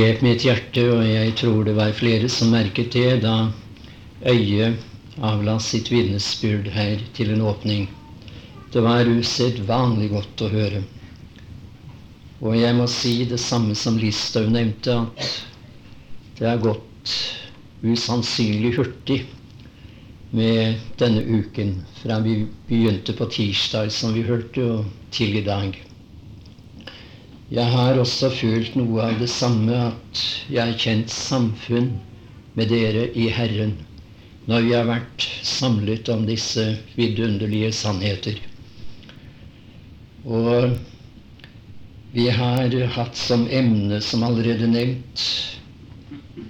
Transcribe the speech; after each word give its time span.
grep 0.00 0.22
mitt 0.24 0.44
hjerte, 0.46 0.80
og 0.94 1.02
jeg 1.04 1.34
tror 1.36 1.64
det 1.66 1.74
var 1.76 1.90
flere 1.92 2.28
som 2.32 2.54
merket 2.54 2.94
det 2.94 3.18
da 3.20 3.50
øyet 4.24 4.78
avla 5.20 5.58
sitt 5.60 5.90
vitnesbyrd 5.92 6.70
her 6.72 7.02
til 7.16 7.34
en 7.34 7.42
åpning. 7.44 7.82
Det 8.72 8.80
var 8.80 9.10
usedvanlig 9.10 10.08
godt 10.14 10.44
å 10.46 10.48
høre. 10.54 10.80
Og 12.40 12.56
jeg 12.56 12.78
må 12.78 12.86
si 12.88 13.12
det 13.28 13.40
samme 13.42 13.76
som 13.76 13.98
Listhaug 14.00 14.48
nevnte, 14.54 14.96
at 14.96 15.36
det 16.38 16.48
har 16.48 16.64
gått 16.64 17.12
usannsynlig 17.84 18.72
hurtig 18.78 19.20
med 20.32 20.80
denne 20.96 21.26
uken, 21.28 21.76
fra 22.00 22.22
vi 22.24 22.38
begynte 22.70 23.12
på 23.18 23.28
tirsdag, 23.36 23.92
som 23.92 24.16
vi 24.16 24.24
hørte, 24.24 24.64
og 24.64 25.12
til 25.12 25.36
i 25.36 25.44
dag. 25.44 25.76
Jeg 27.50 27.66
har 27.66 27.98
også 27.98 28.28
følt 28.30 28.76
noe 28.78 29.02
av 29.02 29.16
det 29.18 29.26
samme, 29.30 29.74
at 29.90 30.20
jeg 30.46 30.62
har 30.62 30.76
kjent 30.78 31.10
samfunn 31.10 31.88
med 32.54 32.70
dere 32.70 33.08
i 33.18 33.24
Herren 33.34 33.72
når 34.46 34.62
vi 34.66 34.70
har 34.76 34.86
vært 34.86 35.26
samlet 35.46 36.08
om 36.14 36.22
disse 36.28 36.62
vidunderlige 36.94 37.72
sannheter. 37.74 38.38
Og 40.22 40.78
vi 42.14 42.28
har 42.38 42.74
hatt 42.94 43.18
som 43.18 43.44
emne, 43.50 43.98
som 43.98 44.22
allerede 44.26 44.70
nevnt, 44.70 45.26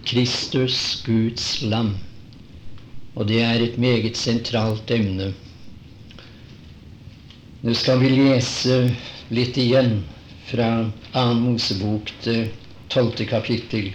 Kristus, 0.04 1.00
Guds 1.08 1.62
lam. 1.64 1.94
Og 3.16 3.28
det 3.32 3.40
er 3.44 3.64
et 3.64 3.80
meget 3.80 4.20
sentralt 4.20 4.92
emne. 4.92 5.32
Nå 7.64 7.76
skal 7.76 8.00
vi 8.04 8.14
lese 8.20 8.82
litt 9.32 9.56
igjen 9.60 10.02
fra 10.50 10.90
2. 11.12 11.34
Mosebok, 11.34 12.12
det 12.24 12.48
tolvte 12.88 13.24
kapittel. 13.24 13.92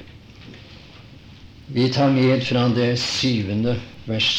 Vi 1.68 1.90
tar 1.90 2.12
med 2.12 2.44
fra 2.44 2.68
det 2.70 2.94
syvende 3.00 3.76
vers. 4.06 4.30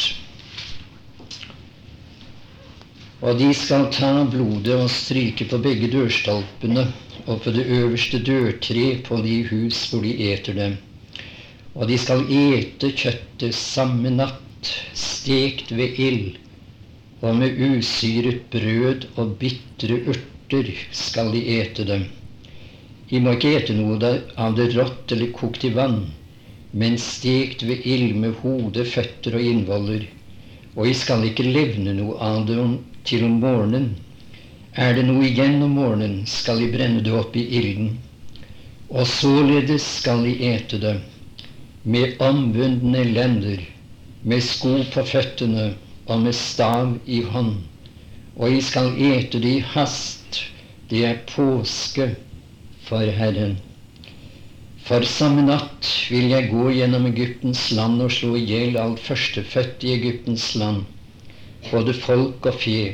Og 3.20 3.36
de 3.38 3.48
skal 3.56 3.88
ta 3.92 4.12
blodet 4.30 4.76
og 4.76 4.90
stryke 4.92 5.48
på 5.50 5.58
begge 5.60 5.90
dørstolpene 5.92 6.86
og 7.26 7.42
på 7.42 7.52
det 7.52 7.66
øverste 7.66 8.20
dørtre 8.22 8.86
på 9.04 9.20
de 9.24 9.40
hus 9.50 9.82
hvor 9.90 10.04
de 10.06 10.14
eter 10.30 10.56
dem. 10.56 10.76
Og 11.74 11.88
de 11.90 11.98
skal 12.00 12.24
ete 12.32 12.92
kjøttet 12.96 13.56
samme 13.56 14.12
natt, 14.14 14.70
stekt 14.96 15.74
ved 15.76 16.00
ild, 16.00 16.38
og 17.20 17.36
med 17.36 17.60
usyret 17.60 18.46
brød 18.52 19.04
og 19.16 19.36
bitre 19.42 20.00
urter 20.06 20.35
urter 20.46 20.74
skal 20.92 21.32
de 21.32 21.58
ete 21.58 21.84
dem. 21.84 22.04
De 23.10 23.20
må 23.20 23.32
ikke 23.34 23.54
ete 23.58 23.74
noe 23.74 24.10
av 24.36 24.54
det 24.54 24.74
rått 24.74 25.12
eller 25.12 25.32
kokt 25.34 25.64
i 25.64 25.72
vann, 25.74 26.06
men 26.70 26.98
stekt 26.98 27.62
ved 27.62 27.86
ild 27.86 28.14
med 28.16 28.34
hode, 28.42 28.84
føtter 28.84 29.36
og 29.36 29.42
innvoller. 29.42 30.06
Og 30.76 30.86
de 30.86 30.94
skal 30.94 31.24
ikke 31.26 31.46
levne 31.46 31.94
noe 31.96 32.18
av 32.22 32.44
det 32.46 32.58
til 33.04 33.24
om 33.24 33.38
morgenen. 33.42 33.94
Er 34.74 34.94
det 34.94 35.06
noe 35.06 35.24
igjen 35.26 35.62
om 35.62 35.74
morgenen, 35.78 36.26
skal 36.26 36.60
de 36.60 36.70
brenne 36.70 37.02
det 37.02 37.14
opp 37.14 37.36
i 37.36 37.46
ilden. 37.58 37.96
Og 38.90 39.06
således 39.06 39.82
skal 40.02 40.22
de 40.26 40.34
ete 40.52 40.78
det, 40.78 40.98
med 41.82 42.20
omvundne 42.22 43.02
lender, 43.08 43.62
med 44.22 44.42
sko 44.42 44.76
på 44.92 45.02
føttene 45.06 45.72
og 46.06 46.22
med 46.22 46.34
stav 46.34 46.94
i 47.06 47.22
hånd. 47.22 47.56
Og 48.36 48.52
de 48.52 48.62
skal 48.62 48.92
ete 49.00 49.40
det 49.40 49.56
i 49.58 49.64
hast 49.74 50.15
det 50.90 51.04
er 51.04 51.22
påske 51.26 52.12
for 52.86 53.02
Herren. 53.18 53.56
For 54.86 55.02
samme 55.02 55.42
natt 55.42 55.88
vil 56.12 56.28
jeg 56.30 56.50
gå 56.52 56.68
gjennom 56.76 57.08
Egyptens 57.08 57.64
land 57.74 58.04
og 58.04 58.12
slå 58.14 58.36
i 58.38 58.44
hjel 58.46 58.76
alt 58.78 59.02
førstefødt 59.02 59.82
i 59.82 59.96
Egyptens 59.96 60.52
land, 60.60 60.84
både 61.72 61.94
folk 61.98 62.46
og 62.46 62.60
fe. 62.62 62.92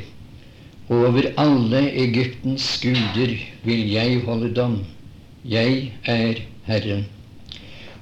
Og 0.89 1.05
Over 1.09 1.29
alle 1.37 1.83
Egyptens 2.05 2.65
guder 2.81 3.35
vil 3.63 3.83
jeg 3.91 4.23
holde 4.25 4.49
dom. 4.57 4.79
Jeg 5.45 5.91
er 6.09 6.41
Herren. 6.65 7.05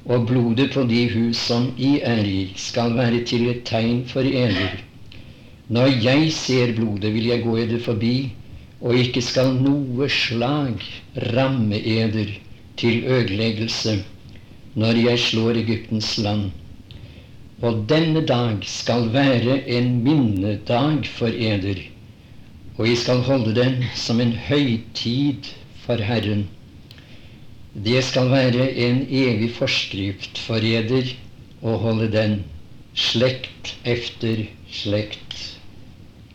Og 0.05 0.25
blodet 0.27 0.71
på 0.73 0.87
de 0.87 1.03
hus 1.11 1.37
som 1.51 1.73
I 1.77 1.97
er 1.99 2.23
i, 2.25 2.53
skal 2.55 2.95
være 2.95 3.25
til 3.27 3.49
et 3.51 3.65
tegn 3.67 4.05
for 4.07 4.23
eder. 4.23 4.79
Når 5.67 5.99
jeg 6.03 6.31
ser 6.33 6.73
blodet, 6.79 7.13
vil 7.13 7.27
jeg 7.27 7.43
gå 7.43 7.57
eder 7.57 7.79
forbi, 7.79 8.31
og 8.81 8.97
ikke 8.97 9.21
skal 9.21 9.53
noe 9.61 10.07
slag 10.09 10.81
ramme 11.35 11.77
eder 11.77 12.31
til 12.81 13.05
ødeleggelse 13.05 13.99
når 14.81 14.99
jeg 15.03 15.19
slår 15.19 15.59
Egyptens 15.61 16.15
land. 16.17 16.51
Og 17.61 17.83
denne 17.89 18.23
dag 18.25 18.63
skal 18.65 19.11
være 19.13 19.59
en 19.69 19.91
minnedag 20.03 21.05
for 21.05 21.27
eder, 21.27 21.81
og 22.77 22.87
jeg 22.87 22.97
skal 22.97 23.21
holde 23.27 23.53
den 23.55 23.83
som 23.95 24.21
en 24.23 24.31
høytid 24.47 25.51
for 25.83 26.01
Herren. 26.01 26.47
Det 27.75 28.01
skal 28.03 28.31
være 28.31 28.71
en 28.87 29.03
evig 29.09 29.51
forskrift 29.59 30.41
for 30.41 30.63
eder 30.71 31.11
å 31.61 31.75
holde 31.83 32.09
den, 32.15 32.39
slekt 32.97 33.75
efter 33.85 34.47
slekt. 34.71 35.37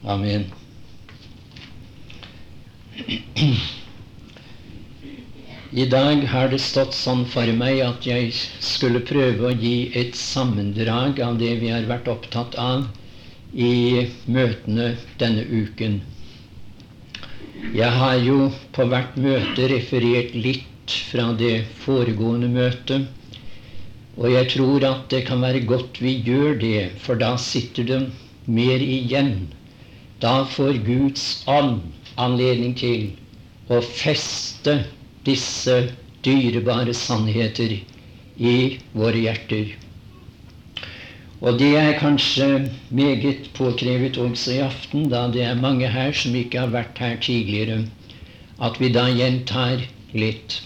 Amen. 0.05 0.47
I 5.73 5.85
dag 5.93 6.23
har 6.33 6.49
det 6.49 6.59
stått 6.65 6.95
sånn 6.97 7.25
for 7.29 7.51
meg 7.63 7.81
at 7.85 8.07
jeg 8.09 8.31
skulle 8.65 9.03
prøve 9.11 9.49
å 9.51 9.57
gi 9.65 9.91
et 10.01 10.17
sammendrag 10.17 11.21
av 11.27 11.37
det 11.43 11.51
vi 11.61 11.69
har 11.75 11.85
vært 11.91 12.09
opptatt 12.09 12.57
av 12.63 12.87
i 13.67 14.07
møtene 14.37 14.87
denne 15.21 15.45
uken. 15.51 15.99
Jeg 17.77 17.93
har 17.99 18.17
jo 18.23 18.39
på 18.73 18.87
hvert 18.89 19.19
møte 19.27 19.69
referert 19.75 20.33
litt 20.47 20.97
fra 21.11 21.29
det 21.43 21.67
foregående 21.85 22.49
møtet. 22.57 23.11
Og 24.17 24.31
jeg 24.33 24.49
tror 24.55 24.89
at 24.89 25.05
det 25.13 25.27
kan 25.29 25.45
være 25.45 25.67
godt 25.69 26.01
vi 26.01 26.15
gjør 26.25 26.57
det, 26.65 26.87
for 27.05 27.21
da 27.21 27.35
sitter 27.37 27.91
det 27.93 28.01
mer 28.49 28.81
igjen. 28.81 29.51
Da 30.25 30.39
får 30.49 30.81
Guds 30.89 31.29
ånd 31.45 31.83
anledning 32.17 32.75
til 32.79 33.09
å 33.73 33.81
feste 33.85 34.79
disse 35.27 35.77
dyrebare 36.27 36.95
sannheter 36.95 37.75
i 38.37 38.57
våre 38.95 39.25
hjerter. 39.27 39.75
Og 41.45 41.59
det 41.61 41.73
er 41.77 41.99
kanskje 42.01 42.47
meget 42.97 43.51
påkrevet 43.57 44.17
også 44.19 44.55
i 44.55 44.63
aften, 44.65 45.11
da 45.13 45.27
det 45.33 45.45
er 45.45 45.59
mange 45.61 45.89
her 45.93 46.15
som 46.17 46.35
ikke 46.35 46.63
har 46.65 46.73
vært 46.73 47.03
her 47.03 47.19
tidligere, 47.21 47.83
at 48.59 48.81
vi 48.81 48.89
da 48.95 49.05
gjentar 49.13 49.85
litt. 50.17 50.63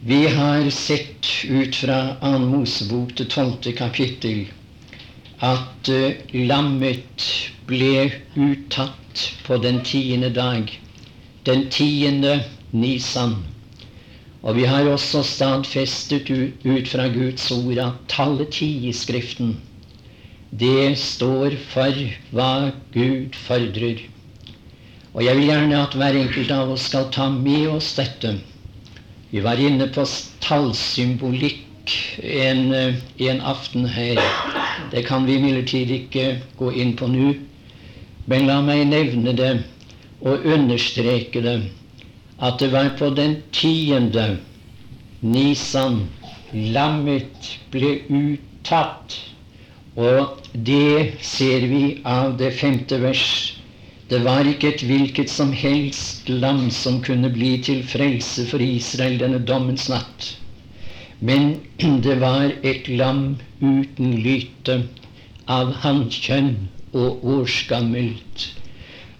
Vi 0.00 0.22
har 0.32 0.64
sett 0.72 1.28
ut 1.44 1.76
fra 1.76 1.98
2. 2.22 2.38
Mosebok 2.48 3.12
til 3.18 3.28
tolvte 3.28 3.74
kapittel 3.76 4.46
at 5.40 5.88
uh, 5.88 6.34
lammet 6.34 7.24
ble 7.66 8.10
uttatt 8.36 9.24
på 9.46 9.56
den 9.62 9.80
tiende 9.84 10.30
dag, 10.34 10.68
den 11.46 11.68
tiende 11.72 12.42
Nisan. 12.72 13.38
Og 14.42 14.56
vi 14.56 14.64
har 14.64 14.88
også 14.88 15.22
stadfestet 15.26 16.30
ut 16.30 16.88
fra 16.88 17.08
Guds 17.12 17.50
ord 17.52 17.78
at 17.78 18.06
tallet 18.08 18.54
ti 18.56 18.70
i 18.88 18.92
Skriften, 18.92 19.58
det 20.50 20.98
står 20.98 21.54
for 21.70 21.94
hva 22.34 22.70
Gud 22.94 23.36
fordrer. 23.38 24.00
Og 25.14 25.24
jeg 25.24 25.36
vil 25.36 25.50
gjerne 25.50 25.82
at 25.82 25.94
hver 25.94 26.16
enkelt 26.18 26.50
av 26.54 26.72
oss 26.74 26.88
skal 26.90 27.06
ta 27.14 27.28
med 27.30 27.68
oss 27.70 27.92
dette. 27.98 28.36
Vi 29.30 29.42
var 29.42 29.62
inne 29.62 29.86
på 29.94 30.02
tallsymbolikk 30.42 31.94
en, 32.18 32.74
en 33.18 33.40
aften 33.46 33.86
her. 33.86 34.18
Det 34.90 35.02
kan 35.06 35.26
vi 35.26 35.36
imidlertid 35.38 35.90
ikke 35.94 36.26
gå 36.58 36.72
inn 36.72 36.96
på 36.98 37.08
nå. 37.10 37.34
Men 38.30 38.46
la 38.46 38.60
meg 38.64 38.86
nevne 38.90 39.34
det 39.36 39.52
og 40.20 40.44
understreke 40.44 41.40
det, 41.44 41.56
at 42.40 42.58
det 42.60 42.70
var 42.72 42.92
på 42.98 43.10
den 43.16 43.38
tiende 43.56 44.38
Nisan 45.20 46.02
lammet 46.52 47.50
ble 47.72 47.94
uttatt. 48.08 49.16
Og 49.96 50.40
det 50.54 51.20
ser 51.24 51.66
vi 51.70 52.00
av 52.06 52.36
det 52.40 52.52
femte 52.60 53.00
vers. 53.02 53.24
Det 54.10 54.22
var 54.24 54.48
ikke 54.48 54.72
et 54.72 54.84
hvilket 54.86 55.30
som 55.30 55.52
helst 55.54 56.28
lam 56.30 56.68
som 56.74 56.98
kunne 57.04 57.30
bli 57.30 57.56
til 57.62 57.84
frelse 57.86 58.46
for 58.50 58.62
Israel 58.64 59.20
denne 59.20 59.38
dommens 59.46 59.88
natt. 59.92 60.32
Men 61.20 61.60
det 62.04 62.16
var 62.20 62.52
et 62.62 62.88
lam 62.88 63.36
uten 63.60 64.16
lyte, 64.24 64.82
av 65.50 65.72
hannkjønn 65.82 66.54
og 66.94 67.24
årsgammelt. 67.26 68.44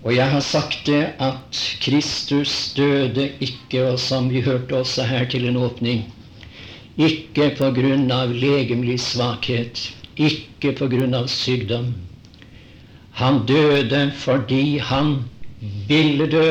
Og 0.00 0.14
jeg 0.14 0.32
har 0.32 0.40
sagt 0.40 0.86
det 0.86 1.02
at 1.20 1.58
Kristus 1.84 2.72
døde 2.76 3.26
ikke, 3.44 3.82
og 3.90 3.98
som 4.00 4.30
vi 4.32 4.40
hørte 4.46 4.78
også 4.78 5.04
her 5.10 5.26
til 5.28 5.48
en 5.50 5.58
åpning 5.60 6.06
Ikke 6.96 7.50
på 7.58 7.70
grunn 7.76 8.10
av 8.12 8.32
legemlig 8.32 8.98
svakhet, 9.00 9.82
ikke 10.16 10.72
på 10.78 10.88
grunn 10.92 11.14
av 11.16 11.28
sykdom. 11.32 11.92
Han 13.20 13.42
døde 13.48 14.10
fordi 14.16 14.78
han 14.78 15.14
ville 15.88 16.26
dø 16.30 16.48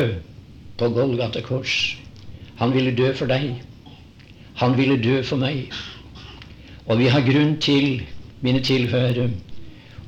på 0.78 0.88
Golgata 0.94 1.42
kors. 1.42 1.96
Han 2.62 2.74
ville 2.74 2.94
dø 2.94 3.12
for 3.14 3.30
deg. 3.30 3.60
Han 4.60 4.76
ville 4.76 4.98
dø 5.00 5.20
for 5.24 5.40
meg. 5.40 5.70
Og 6.86 6.98
vi 7.00 7.08
har 7.12 7.24
grunn 7.24 7.56
til, 7.62 8.02
mine 8.40 8.60
tilhørere, 8.64 9.30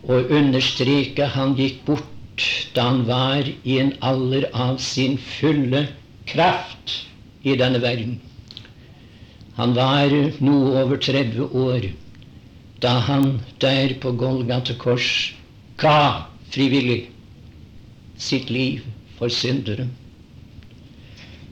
å 0.08 0.18
understreke 0.34 1.28
han 1.36 1.54
gikk 1.58 1.84
bort 1.86 2.08
da 2.74 2.88
han 2.88 3.02
var 3.06 3.48
i 3.48 3.78
en 3.78 3.92
alder 4.00 4.48
av 4.52 4.78
sin 4.80 5.18
fulle 5.20 5.86
kraft 6.26 6.94
i 7.44 7.56
denne 7.60 7.80
verden. 7.82 8.18
Han 9.58 9.74
var 9.76 10.12
noe 10.40 10.82
over 10.82 10.96
30 10.96 11.52
år 11.52 11.90
da 12.82 12.96
han 13.06 13.40
der 13.62 13.94
på 14.02 14.14
Golgata 14.18 14.74
kors 14.74 15.34
ga 15.78 16.26
frivillig 16.50 17.10
sitt 18.16 18.50
liv 18.50 18.82
for 19.18 19.28
syndere. 19.28 19.86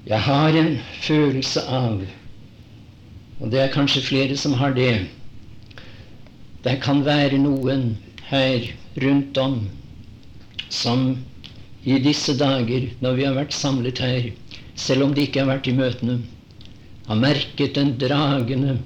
Jeg 0.06 0.20
har 0.26 0.56
en 0.58 0.72
følelse 1.02 1.62
av, 1.68 2.00
og 3.40 3.50
det 3.52 3.60
er 3.62 3.72
kanskje 3.72 4.04
flere 4.04 4.36
som 4.36 4.54
har 4.60 4.74
det 4.76 5.06
Det 6.64 6.76
kan 6.84 7.00
være 7.04 7.38
noen 7.40 7.96
her 8.28 8.66
rundt 9.00 9.38
om 9.40 9.62
som 10.68 11.16
i 11.84 11.96
disse 12.04 12.34
dager, 12.36 12.90
når 13.00 13.16
vi 13.16 13.24
har 13.24 13.34
vært 13.34 13.56
samlet 13.56 13.98
her, 14.04 14.28
selv 14.76 15.06
om 15.06 15.14
de 15.16 15.24
ikke 15.24 15.40
har 15.40 15.48
vært 15.48 15.70
i 15.70 15.74
møtene, 15.74 16.18
har 17.08 17.16
merket 17.16 17.74
den 17.78 17.94
dragende 17.98 18.76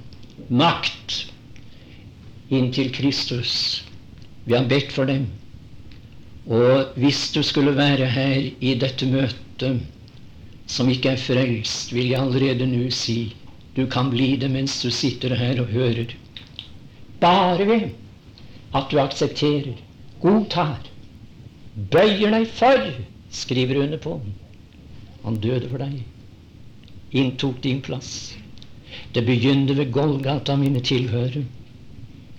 makt 0.49 1.25
inntil 2.55 2.93
Kristus. 2.95 3.83
Vi 4.47 4.55
har 4.55 4.69
bedt 4.71 4.95
for 4.95 5.11
dem. 5.11 5.27
Og 6.47 6.95
hvis 7.01 7.33
du 7.35 7.43
skulle 7.43 7.75
være 7.77 8.07
her 8.07 8.51
i 8.61 8.75
dette 8.79 9.09
møtet 9.11 9.83
som 10.71 10.89
ikke 10.89 11.17
er 11.17 11.21
frelst, 11.21 11.93
vil 11.93 12.13
jeg 12.13 12.21
allerede 12.21 12.69
nå 12.69 12.87
si 12.95 13.35
du 13.75 13.87
kan 13.91 14.11
bli 14.11 14.37
det 14.37 14.49
mens 14.49 14.83
du 14.83 14.91
sitter 14.91 15.35
her 15.37 15.61
og 15.61 15.73
hører. 15.75 16.15
Bare 17.21 17.67
ved 17.67 17.89
at 18.75 18.91
du 18.91 19.01
aksepterer, 19.03 19.75
godtar, 20.23 20.87
bøyer 21.91 22.31
deg 22.35 22.47
for, 22.55 22.89
skriver 23.35 23.83
under 23.83 23.99
på. 23.99 24.21
Han 25.25 25.41
døde 25.43 25.69
for 25.71 25.83
deg, 25.83 26.03
inntok 27.11 27.61
din 27.65 27.83
plass. 27.83 28.35
Det 29.15 29.25
begynner 29.27 29.75
ved 29.75 29.93
Golgata, 29.93 30.57
mine 30.57 30.81
tilhørere. 30.81 31.45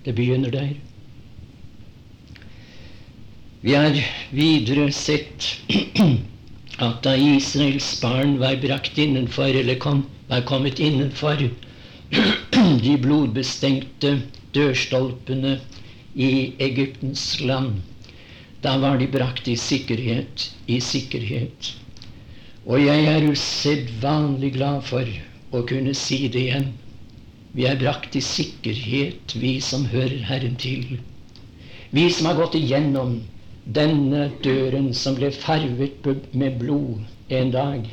Det 0.04 0.14
begynner 0.14 0.50
der. 0.50 0.74
Vi 3.60 3.74
har 3.74 3.96
videre 4.30 4.92
sett 4.92 5.56
at 6.86 7.00
da 7.02 7.16
Israels 7.16 7.88
barn 8.00 8.36
var 8.38 8.60
brakt 8.62 8.98
innenfor, 8.98 9.50
eller 9.50 9.80
kom, 9.82 10.04
var 10.28 10.42
kommet 10.48 10.80
innenfor 10.80 11.48
de 12.82 12.96
blodbestengte 13.02 14.12
dørstolpene 14.54 15.58
i 16.14 16.52
Egyptens 16.58 17.40
land, 17.40 17.82
da 18.62 18.76
var 18.82 18.98
de 18.98 19.08
brakt 19.10 19.48
i 19.48 19.56
sikkerhet, 19.60 20.50
i 20.66 20.80
sikkerhet. 20.80 21.74
Og 22.66 22.82
jeg 22.82 23.04
er 23.10 23.28
usedvanlig 23.30 24.54
glad 24.56 24.82
for 24.88 25.06
å 25.54 25.62
kunne 25.68 25.94
si 25.94 26.24
det 26.32 26.46
igjen. 26.48 26.72
Vi 27.56 27.66
er 27.68 27.78
brakt 27.80 28.16
i 28.18 28.22
sikkerhet, 28.24 29.36
vi 29.38 29.58
som 29.64 29.86
hører 29.92 30.24
Herren 30.28 30.56
til. 30.60 30.98
Vi 31.94 32.08
som 32.12 32.26
har 32.28 32.40
gått 32.40 32.56
igjennom 32.58 33.20
denne 33.64 34.26
døren 34.44 34.90
som 34.94 35.14
ble 35.18 35.30
farvet 35.34 36.34
med 36.34 36.58
blod 36.60 37.06
en 37.38 37.54
dag, 37.54 37.86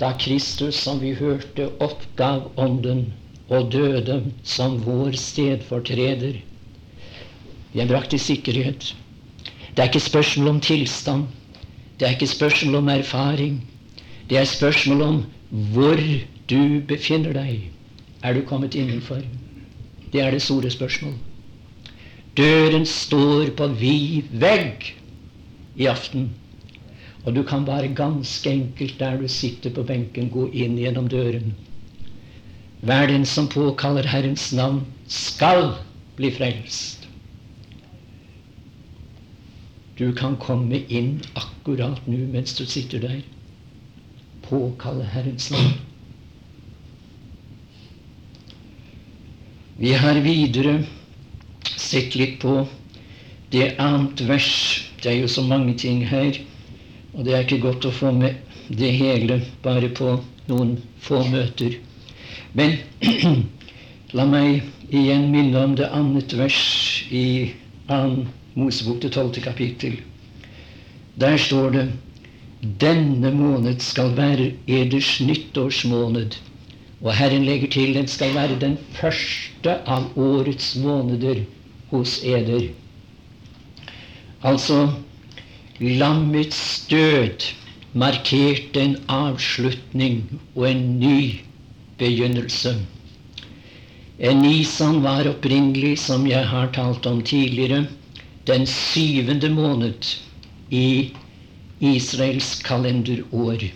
da 0.00 0.12
Kristus, 0.18 0.74
som 0.74 1.00
vi 1.00 1.14
hørte, 1.14 1.68
oppgav 1.80 2.50
ånden 2.56 3.12
og 3.48 3.72
døde 3.72 4.20
som 4.44 4.78
vår 4.84 5.16
stedfortreder. 5.18 6.38
Vi 7.72 7.80
er 7.80 7.88
brakt 7.88 8.14
i 8.14 8.18
sikkerhet. 8.18 8.94
Det 9.74 9.82
er 9.82 9.90
ikke 9.90 10.00
spørsmål 10.00 10.48
om 10.48 10.60
tilstand. 10.60 11.26
Det 11.98 12.06
er 12.06 12.14
ikke 12.14 12.26
spørsmål 12.26 12.74
om 12.74 12.88
erfaring. 12.88 13.64
Det 14.30 14.38
er 14.38 14.44
spørsmål 14.44 15.02
om 15.02 15.24
hvor 15.50 16.00
du 16.50 16.80
befinner 16.88 17.32
deg. 17.32 17.70
Er 18.22 18.34
du 18.34 18.42
kommet 18.46 18.74
innenfor? 18.74 19.22
Det 20.12 20.20
er 20.20 20.30
det 20.30 20.42
store 20.42 20.70
spørsmål. 20.70 21.14
Døren 22.36 22.86
står 22.86 23.50
på 23.56 23.66
vid 23.66 24.22
vegg 24.32 24.94
i 25.76 25.86
aften. 25.86 26.30
Og 27.24 27.34
du 27.34 27.42
kan 27.42 27.64
bare 27.66 27.88
ganske 27.94 28.50
enkelt 28.50 28.98
der 29.00 29.18
du 29.20 29.28
sitter 29.28 29.74
på 29.74 29.82
benken, 29.82 30.30
gå 30.30 30.48
inn 30.52 30.78
gjennom 30.78 31.08
døren. 31.08 31.54
Hver 32.80 33.06
den 33.10 33.26
som 33.26 33.48
påkaller 33.48 34.06
Herrens 34.06 34.52
navn, 34.52 34.84
skal 35.08 35.72
bli 36.16 36.30
frelst. 36.30 37.08
Du 39.98 40.12
kan 40.14 40.36
komme 40.38 40.78
inn 40.88 41.18
akkurat 41.34 42.06
nå 42.06 42.20
mens 42.30 42.54
du 42.54 42.64
sitter 42.66 43.02
der. 43.02 43.18
Påkalle 44.46 45.04
Herrens 45.04 45.50
navn. 45.50 45.74
Vi 49.78 49.92
har 49.94 50.20
videre 50.22 50.84
sett 51.78 52.14
litt 52.18 52.38
på 52.42 52.60
det 53.50 53.72
annet 53.82 54.22
vers. 54.28 54.52
Det 55.02 55.12
er 55.12 55.20
jo 55.20 55.28
så 55.30 55.42
mange 55.46 55.74
ting 55.78 56.04
her, 56.06 56.38
og 57.18 57.24
det 57.26 57.34
er 57.34 57.42
ikke 57.42 57.64
godt 57.66 57.86
å 57.88 57.90
få 57.90 58.12
med 58.14 58.36
det 58.70 58.92
hele 58.94 59.40
bare 59.64 59.88
på 59.90 60.12
noen 60.46 60.76
få 61.02 61.24
møter. 61.26 61.74
Men 62.54 62.76
la 64.16 64.26
meg 64.30 64.62
igjen 64.94 65.26
minne 65.32 65.64
om 65.66 65.74
det 65.78 65.88
annet 65.90 66.34
vers 66.38 66.60
i 67.10 67.50
2. 67.90 68.28
Mosebok, 68.58 69.00
det 69.02 69.10
tolvte 69.14 69.42
kapittel. 69.42 69.98
Der 71.18 71.36
står 71.38 71.74
det 71.74 71.84
denne 72.62 73.30
måned 73.34 73.82
skal 73.82 74.14
være 74.16 74.52
eders 74.66 75.18
nyttårsmåned. 75.22 76.38
Og 77.02 77.12
Herren 77.14 77.44
legger 77.46 77.70
til 77.70 77.94
den 77.94 78.08
skal 78.10 78.34
være 78.34 78.58
den 78.62 78.78
første 78.94 79.76
av 79.86 80.08
årets 80.18 80.72
måneder 80.82 81.44
hos 81.90 82.18
eder. 82.26 82.70
Altså 84.42 84.88
lammets 85.80 86.86
død 86.90 87.44
markerte 87.94 88.82
en 88.82 88.96
avslutning 89.08 90.24
og 90.56 90.64
en 90.70 90.98
ny 91.00 91.40
begynnelse. 91.98 92.74
En 94.18 94.42
Nisan 94.42 95.02
var 95.02 95.28
opprinnelig, 95.30 95.98
som 96.02 96.26
jeg 96.26 96.42
har 96.50 96.72
talt 96.74 97.06
om 97.06 97.22
tidligere, 97.22 97.86
den 98.46 98.66
syvende 98.66 99.50
måned 99.54 100.16
i 100.70 101.12
Israels 101.80 102.56
kalenderår. 102.66 103.68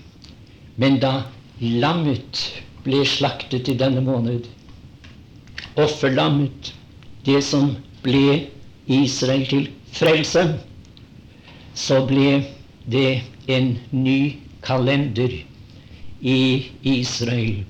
Men 0.77 0.99
da 0.99 1.13
lammet 1.61 2.43
ble 2.83 3.05
slaktet 3.07 3.71
i 3.71 3.79
denne 3.79 4.03
måned. 4.03 4.49
Offerlammet, 5.79 6.73
det 7.25 7.45
som 7.47 7.77
ble 8.03 8.49
Israel 8.91 9.47
til 9.47 9.71
frelse, 9.95 10.49
så 11.75 12.03
ble 12.07 12.43
det 12.87 13.23
en 13.49 13.77
ny 13.91 14.37
kalender 14.63 15.33
i 16.21 16.41
Israel. 16.83 17.65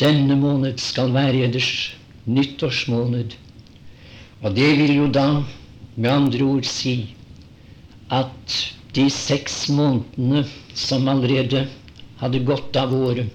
Denne 0.00 0.36
måned 0.38 0.78
skal 0.82 1.12
være 1.14 1.46
eders 1.46 1.94
nyttårsmåned. 2.26 3.36
Og 4.42 4.54
det 4.56 4.70
vil 4.78 4.94
jo 4.96 5.08
da 5.12 5.42
med 5.96 6.10
andre 6.10 6.44
ord 6.44 6.68
si 6.68 7.14
at 8.10 8.56
de 8.96 9.06
seks 9.14 9.68
månedene 9.70 10.44
som 10.74 11.08
allerede 11.08 11.66
hadde 12.20 12.42
gått 12.46 12.76
av 12.76 12.94
året. 12.94 13.30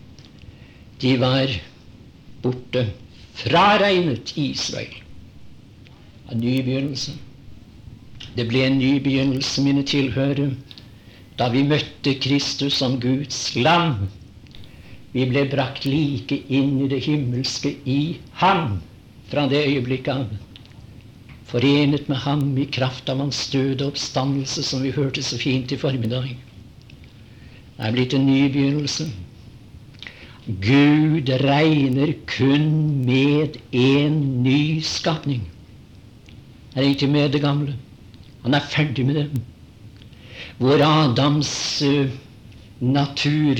De 0.99 1.15
var 1.19 1.51
borte. 2.43 2.87
Fraregnet 3.35 4.33
Israel. 4.39 4.95
En 6.31 6.39
ny 6.39 6.61
begynnelse. 6.63 7.15
Det 8.35 8.47
ble 8.49 8.65
en 8.67 8.79
ny 8.79 8.99
begynnelse, 8.99 9.63
mine 9.63 9.83
tilhørere, 9.87 10.49
da 11.39 11.47
vi 11.51 11.63
møtte 11.67 12.15
Kristus 12.19 12.79
som 12.81 12.97
Guds 12.99 13.55
lam. 13.55 14.09
Vi 15.15 15.23
ble 15.29 15.45
brakt 15.51 15.85
like 15.87 16.41
inn 16.51 16.73
i 16.83 16.89
det 16.91 16.99
himmelske 17.05 17.71
i 17.87 18.17
Ham 18.41 18.81
fra 19.31 19.45
det 19.51 19.63
øyeblikket 19.69 20.11
av. 20.11 20.25
Forenet 21.47 22.09
med 22.11 22.19
Ham 22.25 22.57
i 22.59 22.65
kraft 22.67 23.09
av 23.09 23.23
Hans 23.23 23.45
døde 23.53 23.87
oppstandelse, 23.87 24.63
som 24.63 24.83
vi 24.83 24.91
hørte 24.91 25.23
så 25.23 25.39
fint 25.39 25.71
i 25.71 25.79
formiddag. 25.79 26.35
Det 27.75 27.87
er 27.87 27.95
blitt 27.95 28.15
en 28.17 28.27
ny 28.27 28.49
begynnelse. 28.51 29.07
Gud 30.45 31.31
regner 31.41 32.11
kun 32.27 32.67
med 33.05 33.57
en 33.71 34.43
ny 34.43 34.81
skapning. 34.83 35.47
Det 36.73 36.83
er 36.83 36.91
ikke 36.91 37.07
med 37.07 37.31
det 37.31 37.41
gamle. 37.41 37.79
Han 38.45 38.53
er 38.53 38.67
ferdig 38.69 39.05
med 39.05 39.15
det. 39.17 39.41
Hvor 40.57 40.81
Adams 40.85 41.81
uh, 41.81 42.05
natur 42.79 43.57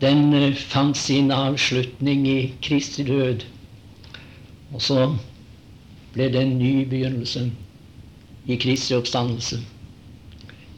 den 0.00 0.30
uh, 0.34 0.54
fant 0.54 0.96
sin 0.96 1.32
avslutning 1.34 2.28
i 2.28 2.52
Kristi 2.62 3.02
død. 3.04 3.42
Og 4.70 4.82
så 4.82 5.08
ble 6.14 6.30
det 6.30 6.44
en 6.44 6.54
ny 6.60 6.86
begynnelse 6.86 7.48
i 8.46 8.56
Kristi 8.62 8.94
oppstandelse. 8.94 9.58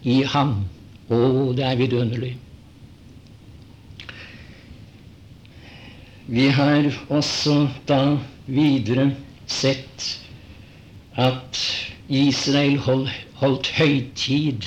I 0.09 0.23
ham. 0.33 0.63
Å, 1.13 1.53
det 1.53 1.69
er 1.69 1.77
vidunderlig. 1.85 2.33
Vi 6.33 6.49
har 6.49 6.89
også 7.13 7.67
da 7.85 8.17
videre 8.49 9.11
sett 9.53 10.15
at 11.21 11.61
Israel 12.13 12.77
holdt 13.41 13.69
høytid 13.79 14.67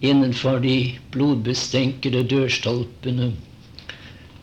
innenfor 0.00 0.60
de 0.62 0.94
blodbestenkede 1.10 2.22
dørstolpene. 2.30 3.32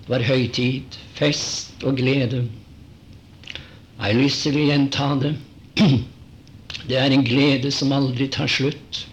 Var 0.10 0.25
høytid, 0.27 0.98
fest 1.15 1.84
og 1.88 1.96
glede. 2.01 2.44
Jeg 3.96 4.04
har 4.04 4.20
lyst 4.20 4.44
til 4.44 4.60
å 4.60 4.68
gjenta 4.68 5.10
det. 5.24 5.34
Det 6.89 7.00
er 7.00 7.15
en 7.15 7.24
glede 7.25 7.72
som 7.72 7.96
aldri 7.96 8.27
tar 8.30 8.51
slutt. 8.51 9.06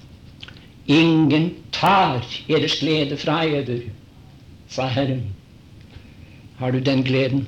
Ingen 0.90 1.52
tar 1.72 2.26
eders 2.50 2.80
glede 2.82 3.16
fra 3.16 3.38
eder, 3.46 3.86
sa 4.68 4.90
Herren. 4.90 5.28
Har 6.58 6.74
du 6.74 6.82
den 6.82 7.06
gleden? 7.06 7.46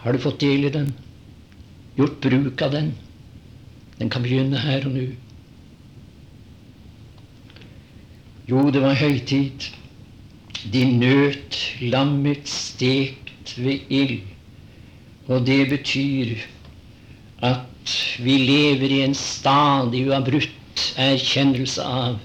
Har 0.00 0.16
du 0.16 0.24
fått 0.24 0.40
del 0.40 0.64
i 0.66 0.72
den? 0.72 0.94
Gjort 2.00 2.18
bruk 2.24 2.64
av 2.64 2.72
den? 2.74 2.94
Den 3.98 4.10
kan 4.12 4.22
begynne 4.22 4.60
her 4.60 4.84
og 4.86 4.92
nå. 4.96 5.06
Jo, 8.46 8.68
det 8.70 8.82
var 8.82 8.94
høytid. 8.94 9.70
De 10.72 10.84
nøt 10.98 11.56
lammet 11.80 12.48
stekt 12.50 13.54
ved 13.58 13.88
ild. 13.90 14.20
Og 15.26 15.46
det 15.46 15.64
betyr 15.70 16.36
at 17.42 17.94
vi 18.22 18.36
lever 18.38 18.92
i 18.98 19.02
en 19.04 19.14
stadig 19.18 20.04
uavbrutt 20.06 20.84
erkjennelse 21.00 21.82
av 21.82 22.20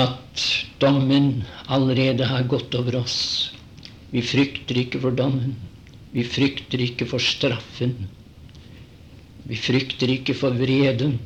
at 0.00 0.44
dommen 0.80 1.42
allerede 1.68 2.28
har 2.30 2.46
gått 2.48 2.74
over 2.78 3.00
oss. 3.02 3.18
Vi 4.10 4.22
frykter 4.22 4.78
ikke 4.84 5.00
for 5.02 5.14
dommen. 5.14 5.56
Vi 6.14 6.24
frykter 6.26 6.82
ikke 6.82 7.06
for 7.10 7.22
straffen. 7.22 8.08
Vi 9.50 9.58
frykter 9.58 10.12
ikke 10.14 10.36
for 10.38 10.54
vreden. 10.54 11.16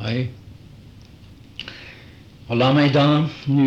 Nei. 0.00 0.30
Og 2.50 2.58
la 2.58 2.72
meg 2.74 2.90
da 2.96 3.04
nå 3.46 3.66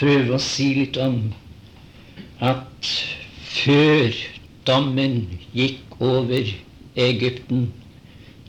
prøve 0.00 0.34
å 0.34 0.42
si 0.42 0.72
litt 0.80 0.98
om 0.98 1.20
at 2.42 2.90
før 3.52 4.16
dommen 4.66 5.20
gikk 5.54 5.94
over 6.02 6.50
Egypten, 6.98 7.68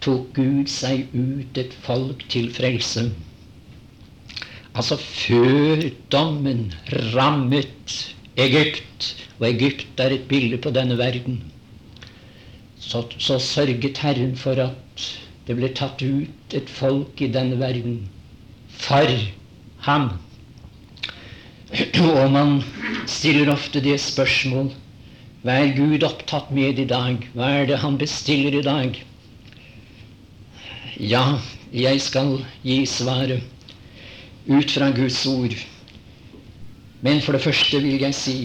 tok 0.01 0.31
Gud 0.33 0.71
seg 0.71 1.11
ut 1.13 1.61
et 1.61 1.77
folk 1.85 2.25
til 2.33 2.49
frelse. 2.55 3.05
Altså 4.73 4.97
før 4.97 5.85
dommen 6.09 6.71
rammet 7.13 7.99
Egypt, 8.39 9.11
og 9.37 9.49
Egypt 9.51 10.01
er 10.01 10.15
et 10.15 10.29
bilde 10.31 10.57
på 10.63 10.73
denne 10.73 10.97
verden, 10.97 11.43
så, 12.81 13.05
så 13.17 13.37
sørget 13.39 14.01
Herren 14.01 14.35
for 14.37 14.57
at 14.59 15.05
det 15.47 15.55
ble 15.57 15.69
tatt 15.77 16.01
ut 16.01 16.55
et 16.57 16.69
folk 16.69 17.21
i 17.21 17.29
denne 17.31 17.59
verden 17.61 18.01
for 18.81 19.15
ham. 19.85 20.09
Og 22.01 22.31
man 22.33 22.57
stiller 23.07 23.53
ofte 23.53 23.81
det 23.83 23.99
spørsmål 24.03 24.73
hva 25.41 25.55
er 25.57 25.71
Gud 25.73 26.03
opptatt 26.05 26.51
med 26.53 26.77
i 26.77 26.85
dag? 26.85 27.23
Hva 27.33 27.47
er 27.61 27.69
det 27.69 27.79
han 27.81 27.95
bestiller 27.97 28.59
i 28.59 28.65
dag? 28.65 28.97
Ja, 31.01 31.39
jeg 31.73 32.01
skal 32.05 32.35
gi 32.61 32.83
svaret 32.85 33.41
ut 34.45 34.69
fra 34.69 34.91
Guds 34.93 35.23
ord. 35.25 35.55
Men 37.01 37.23
for 37.25 37.33
det 37.33 37.41
første 37.41 37.81
vil 37.81 38.03
jeg 38.05 38.13
si 38.13 38.35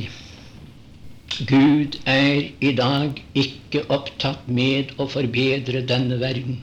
Gud 1.44 1.98
er 2.08 2.46
i 2.64 2.70
dag 2.72 3.18
ikke 3.36 3.82
opptatt 3.92 4.46
med 4.48 4.94
å 4.96 5.04
forbedre 5.10 5.82
denne 5.84 6.16
verden. 6.22 6.62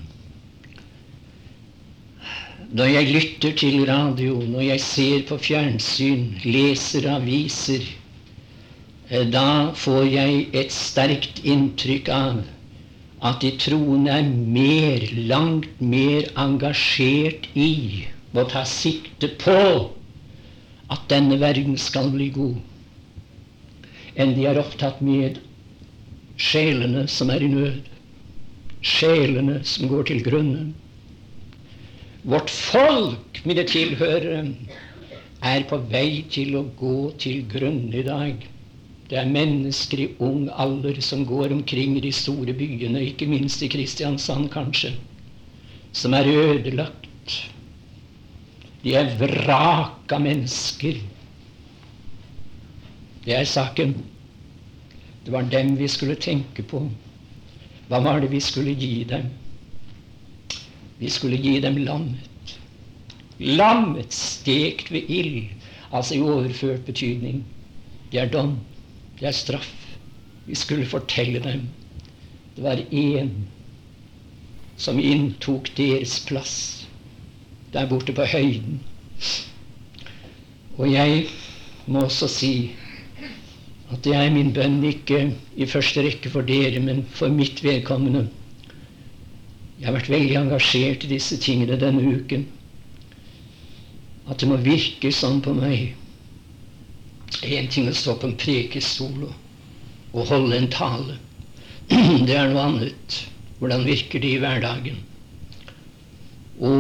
Når 2.74 2.90
jeg 2.90 3.12
lytter 3.14 3.54
til 3.60 3.84
radio, 3.86 4.40
når 4.50 4.66
jeg 4.72 4.82
ser 4.82 5.28
på 5.30 5.38
fjernsyn, 5.38 6.24
leser 6.42 7.06
aviser, 7.12 7.86
eh, 9.10 9.28
da 9.30 9.70
får 9.78 10.08
jeg 10.10 10.48
et 10.58 10.74
sterkt 10.74 11.44
inntrykk 11.46 12.10
av 12.10 12.42
at 13.22 13.46
de 13.46 13.54
troende 13.62 14.18
er 14.18 14.26
mer, 14.58 15.06
langt 15.30 15.86
mer 15.94 16.32
engasjert 16.48 17.46
i 17.54 18.08
å 18.34 18.48
ta 18.50 18.66
sikte 18.66 19.30
på 19.46 19.60
at 20.90 21.06
denne 21.14 21.38
verden 21.40 21.78
skal 21.78 22.10
bli 22.16 22.34
god, 22.34 22.58
enn 24.20 24.36
de 24.38 24.46
er 24.50 24.60
opptatt 24.62 25.02
med 25.02 25.40
sjelene 26.38 27.06
som 27.10 27.32
er 27.34 27.44
i 27.46 27.50
nød, 27.52 27.90
sjelene 28.84 29.60
som 29.68 29.90
går 29.92 30.10
til 30.10 30.24
grunnen. 30.26 30.74
Vårt 32.24 32.52
folk, 32.54 33.42
mine 33.48 33.66
tilhørere, 33.68 34.44
er 35.44 35.66
på 35.68 35.80
vei 35.92 36.24
til 36.32 36.56
å 36.56 36.66
gå 36.80 36.98
til 37.20 37.44
grunne 37.52 38.00
i 38.00 38.06
dag. 38.08 38.46
Det 39.10 39.20
er 39.20 39.30
mennesker 39.30 40.06
i 40.06 40.12
ung 40.24 40.46
alder 40.50 41.02
som 41.04 41.26
går 41.28 41.52
omkring 41.56 41.98
i 41.98 42.06
de 42.06 42.14
store 42.16 42.56
byene, 42.56 43.04
ikke 43.10 43.28
minst 43.28 43.62
i 43.66 43.72
Kristiansand 43.72 44.48
kanskje, 44.54 44.94
som 45.92 46.16
er 46.16 46.32
ødelagt 46.32 47.04
de 48.84 48.98
er 49.00 49.14
vrak 49.16 50.12
av 50.12 50.22
mennesker. 50.24 50.98
Det 53.26 53.36
er 53.36 53.48
saken. 53.48 53.96
Det 55.26 55.32
var 55.32 55.48
dem 55.52 55.76
vi 55.80 55.88
skulle 55.88 56.16
tenke 56.16 56.64
på. 56.64 56.82
Hva 57.88 58.00
var 58.04 58.20
det 58.24 58.32
vi 58.32 58.42
skulle 58.44 58.76
gi 58.76 59.04
dem? 59.08 59.30
Vi 61.00 61.10
skulle 61.10 61.38
gi 61.38 61.60
dem 61.64 61.78
lammet. 61.84 62.58
Lammet 63.40 64.14
stekt 64.14 64.92
ved 64.92 65.10
ild, 65.10 65.48
altså 65.92 66.16
i 66.16 66.22
overført 66.22 66.86
betydning. 66.86 67.44
Det 68.12 68.20
er 68.20 68.30
dom. 68.32 68.58
Det 69.20 69.28
er 69.28 69.36
straff. 69.36 69.72
Vi 70.46 70.56
skulle 70.56 70.86
fortelle 70.86 71.40
dem 71.44 71.68
det 72.56 72.62
var 72.62 72.78
én 72.92 73.30
som 74.78 75.00
inntok 75.00 75.72
deres 75.78 76.20
plass 76.26 76.86
der 77.74 77.88
borte 77.90 78.14
på 78.14 78.26
høyden. 78.30 78.80
Og 80.78 80.92
jeg 80.92 81.26
må 81.88 82.04
også 82.06 82.28
si 82.30 82.52
at 83.94 84.02
det 84.06 84.14
er 84.18 84.32
min 84.34 84.50
bønn 84.54 84.80
ikke 84.90 85.20
i 85.56 85.68
første 85.70 86.02
rekke 86.02 86.32
for 86.34 86.46
dere, 86.48 86.80
men 86.82 87.04
for 87.14 87.30
mitt 87.30 87.62
vedkommende. 87.64 88.26
Jeg 89.78 89.86
har 89.86 89.98
vært 89.98 90.10
veldig 90.10 90.38
engasjert 90.40 91.06
i 91.06 91.12
disse 91.12 91.38
tingene 91.44 91.78
denne 91.78 92.02
uken. 92.16 92.48
At 94.26 94.40
det 94.42 94.50
må 94.50 94.58
virke 94.64 95.12
sånn 95.14 95.42
på 95.46 95.54
meg. 95.58 95.94
Én 97.44 97.70
ting 97.70 97.90
å 97.90 97.96
stå 97.98 98.16
på 98.18 98.30
en 98.30 98.38
prekestol 98.40 99.28
og, 99.28 99.36
og 100.14 100.30
holde 100.32 100.58
en 100.58 100.70
tale. 100.74 101.20
Det 102.28 102.38
er 102.38 102.50
noe 102.50 102.64
annet. 102.64 103.18
Hvordan 103.60 103.84
virker 103.86 104.24
det 104.24 104.32
i 104.34 104.40
hverdagen? 104.42 105.02
Å, 106.64 106.72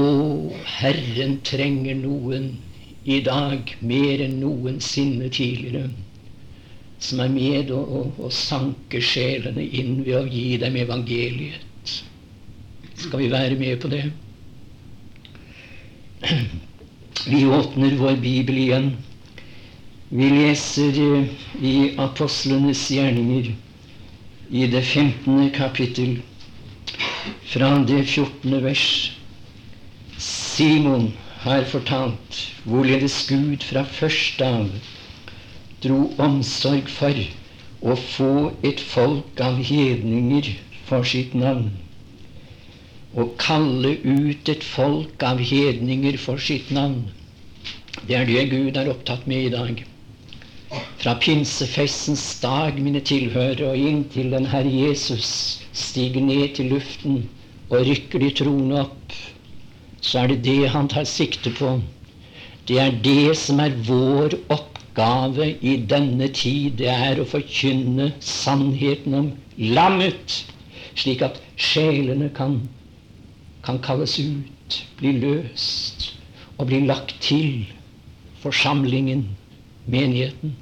Herren 0.79 1.37
trenger 1.45 1.99
noen 1.99 2.55
i 3.03 3.19
dag 3.25 3.75
mer 3.83 4.23
enn 4.23 4.39
noensinne 4.39 5.27
tidligere 5.33 5.89
som 7.03 7.19
er 7.19 7.31
med 7.33 7.71
å, 7.75 7.79
å, 7.83 8.01
å 8.25 8.29
sanke 8.31 9.01
sjelene 9.03 9.63
inn 9.79 9.97
ved 10.05 10.15
å 10.21 10.27
gi 10.31 10.57
dem 10.61 10.77
evangeliet. 10.79 11.95
Skal 12.95 13.19
vi 13.25 13.31
være 13.33 13.57
med 13.59 13.81
på 13.83 13.89
det? 13.91 14.03
Vi 17.27 17.41
åpner 17.45 17.97
vår 17.99 18.15
bibel 18.23 18.57
igjen. 18.61 18.93
Vi 20.13 20.29
leser 20.29 20.99
eh, 21.01 21.27
i 21.65 21.73
Apostlenes 21.99 22.85
gjerninger 22.93 23.51
i 24.53 24.67
det 24.69 24.83
15. 24.85 25.49
kapittel, 25.55 26.17
fra 27.49 27.73
det 27.89 28.03
14. 28.05 28.57
vers. 28.63 28.85
Simon 30.21 31.09
har 31.43 31.65
fortalt 31.67 32.43
hvorledes 32.69 33.23
Gud 33.27 33.65
fra 33.67 33.83
første 33.89 34.47
av 34.47 34.92
dro 35.83 35.99
omsorg 36.23 36.87
for 36.87 37.17
å 37.83 37.95
få 37.99 38.33
et 38.63 38.79
folk 38.79 39.41
av 39.43 39.59
hedninger 39.67 40.47
for 40.87 41.07
sitt 41.07 41.33
navn. 41.35 41.71
Å 43.13 43.27
kalle 43.41 43.97
ut 44.03 44.49
et 44.49 44.63
folk 44.63 45.23
av 45.27 45.41
hedninger 45.43 46.17
for 46.21 46.39
sitt 46.41 46.71
navn. 46.73 47.03
Det 48.07 48.15
er 48.17 48.29
det 48.29 48.45
Gud 48.53 48.79
er 48.79 48.89
opptatt 48.93 49.27
med 49.29 49.49
i 49.49 49.51
dag. 49.53 49.83
Fra 51.03 51.13
pinsefestens 51.21 52.23
dag, 52.41 52.79
mine 52.81 53.03
tilhørere, 53.05 53.73
og 53.73 53.77
inn 53.77 54.05
til 54.13 54.31
den 54.33 54.47
Herre 54.49 54.71
Jesus 54.71 55.59
stiger 55.75 56.23
ned 56.23 56.55
til 56.57 56.71
luften 56.73 57.25
og 57.69 57.83
rykker 57.85 58.23
de 58.23 58.31
troende 58.39 58.81
opp, 58.85 59.13
så 60.01 60.23
er 60.23 60.33
det 60.33 60.43
det 60.47 60.71
han 60.73 60.89
tar 60.91 61.05
sikte 61.09 61.53
på. 61.57 61.75
Det 62.67 62.79
er 62.79 62.95
det 63.03 63.35
som 63.37 63.59
er 63.59 63.75
vår 63.87 64.39
oppgave 64.47 64.72
i 64.97 65.85
denne 65.89 66.27
tid. 66.27 66.77
Det 66.77 66.89
er 66.89 67.19
å 67.19 67.25
forkynne 67.25 68.13
sannheten 68.19 69.13
om 69.13 69.31
lammet, 69.57 70.45
slik 70.95 71.21
at 71.21 71.41
sjelene 71.57 72.29
kan, 72.35 72.61
kan 73.63 73.79
kalles 73.81 74.19
ut, 74.19 74.83
bli 74.99 75.11
løst 75.19 76.13
og 76.57 76.67
bli 76.67 76.85
lagt 76.85 77.15
til 77.21 77.65
forsamlingen, 78.43 79.29
menigheten 79.85 80.55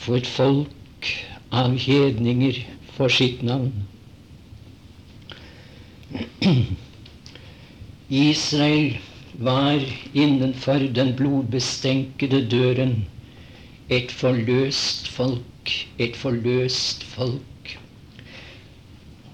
for 0.00 0.16
et 0.16 0.26
folk 0.26 1.08
av 1.52 1.74
hedninger 1.76 2.60
for 2.96 3.08
sitt 3.12 3.42
navn. 3.42 3.72
Israel 8.10 8.96
var 9.40 9.80
innenfor 10.12 10.84
den 10.94 11.14
blodbestenkede 11.16 12.42
døren 12.52 12.98
et 13.90 14.12
forløst 14.12 15.08
folk, 15.08 15.72
et 15.98 16.16
forløst 16.16 17.04
folk. 17.04 17.76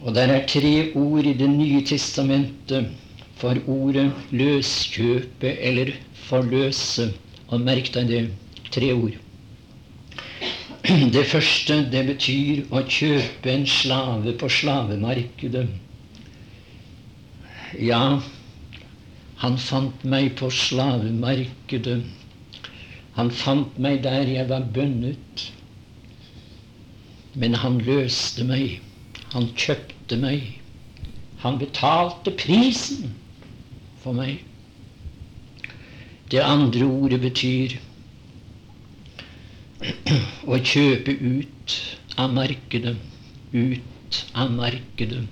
Og 0.07 0.15
der 0.15 0.31
er 0.31 0.47
tre 0.47 0.93
ord 0.95 1.27
i 1.27 1.33
Det 1.33 1.51
nye 1.51 1.83
testamentet 1.85 2.93
for 3.37 3.59
ordet 3.67 4.13
løskjøpe 4.31 5.59
eller 5.59 5.91
forløse. 6.15 7.13
Og 7.49 7.61
merk 7.61 7.93
deg 7.95 8.09
det. 8.09 8.23
Tre 8.71 8.93
ord. 8.95 9.19
Det 11.17 11.27
første, 11.27 11.81
det 11.91 12.05
betyr 12.07 12.63
å 12.71 12.85
kjøpe 12.87 13.51
en 13.51 13.67
slave 13.67 14.33
på 14.39 14.49
slavemarkedet. 14.51 15.67
Ja, 17.83 18.21
han 19.43 19.59
fant 19.61 20.05
meg 20.09 20.31
på 20.41 20.49
slavemarkedet. 20.53 21.99
Han 23.17 23.31
fant 23.33 23.79
meg 23.81 24.03
der 24.05 24.29
jeg 24.33 24.49
var 24.49 24.65
bundet. 24.73 25.47
Men 27.37 27.59
han 27.61 27.79
løste 27.85 28.47
meg. 28.49 28.79
Han 29.35 29.51
kjøpte 29.53 30.17
meg. 30.21 30.55
Han 31.45 31.59
betalte 31.61 32.33
prisen 32.33 33.13
for 34.01 34.17
meg. 34.17 34.41
Det 36.33 36.41
andre 36.43 36.89
ordet 36.89 37.21
betyr 37.23 37.77
å 40.49 40.57
kjøpe 40.59 41.13
ut 41.13 41.77
av 42.17 42.33
markedet. 42.35 42.97
Ut 43.53 44.23
av 44.33 44.51
markedet. 44.57 45.27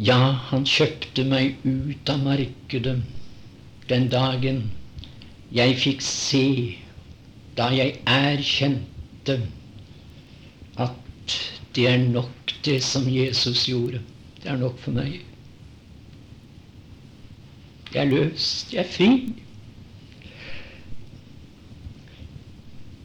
Ja, 0.00 0.18
han 0.48 0.64
kjøpte 0.64 1.26
meg 1.28 1.58
ut 1.66 2.08
av 2.08 2.22
markedet 2.24 3.00
den 3.90 4.06
dagen 4.08 4.62
jeg 5.52 5.74
fikk 5.82 6.04
se, 6.06 6.44
da 7.58 7.66
jeg 7.74 7.98
erkjente 8.08 9.40
at 10.80 11.34
det 11.74 11.86
er 11.90 11.98
nok, 12.00 12.54
det 12.64 12.78
som 12.86 13.08
Jesus 13.10 13.66
gjorde. 13.68 14.00
Det 14.42 14.50
er 14.50 14.56
nok 14.60 14.78
for 14.80 14.94
meg. 14.94 15.20
Jeg 17.90 18.04
er 18.04 18.10
løst. 18.10 18.72
Jeg 18.72 18.84
er 18.84 18.90
fri. 18.94 19.10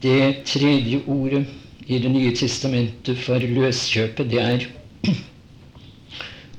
Det 0.02 0.44
tredje 0.46 1.02
ordet 1.06 1.46
i 1.86 1.98
Det 2.02 2.10
nye 2.10 2.34
testamentet 2.34 3.18
for 3.18 3.38
løskjøpet, 3.38 4.30
det 4.30 4.40
er 4.42 4.64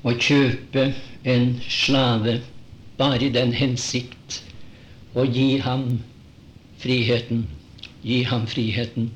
å 0.07 0.13
kjøpe 0.15 0.91
en 1.27 1.47
slave 1.67 2.39
bare 2.97 3.27
i 3.27 3.33
den 3.33 3.51
hensikt 3.57 4.41
å 5.17 5.25
gi 5.27 5.57
ham 5.65 5.99
friheten. 6.81 7.45
Gi 8.07 8.21
ham 8.29 8.45
friheten. 8.47 9.09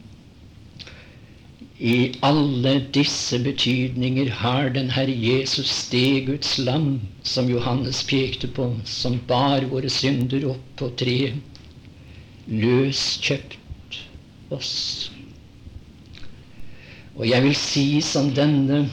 I 1.82 2.12
alle 2.22 2.74
disse 2.94 3.40
betydninger 3.42 4.30
har 4.42 4.70
den 4.76 4.92
Herre 4.94 5.16
Jesus 5.18 5.72
det 5.90 6.26
Guds 6.28 6.58
lam 6.62 7.00
som 7.26 7.50
Johannes 7.50 8.04
pekte 8.06 8.50
på, 8.54 8.68
som 8.86 9.18
bar 9.30 9.66
våre 9.72 9.90
synder 9.90 10.46
opp 10.52 10.68
på 10.78 10.92
treet, 11.02 11.40
løskjøpt 12.46 13.98
oss. 14.54 14.76
Og 17.18 17.26
jeg 17.32 17.48
vil 17.48 17.58
si 17.58 17.88
som 18.06 18.30
denne 18.38 18.84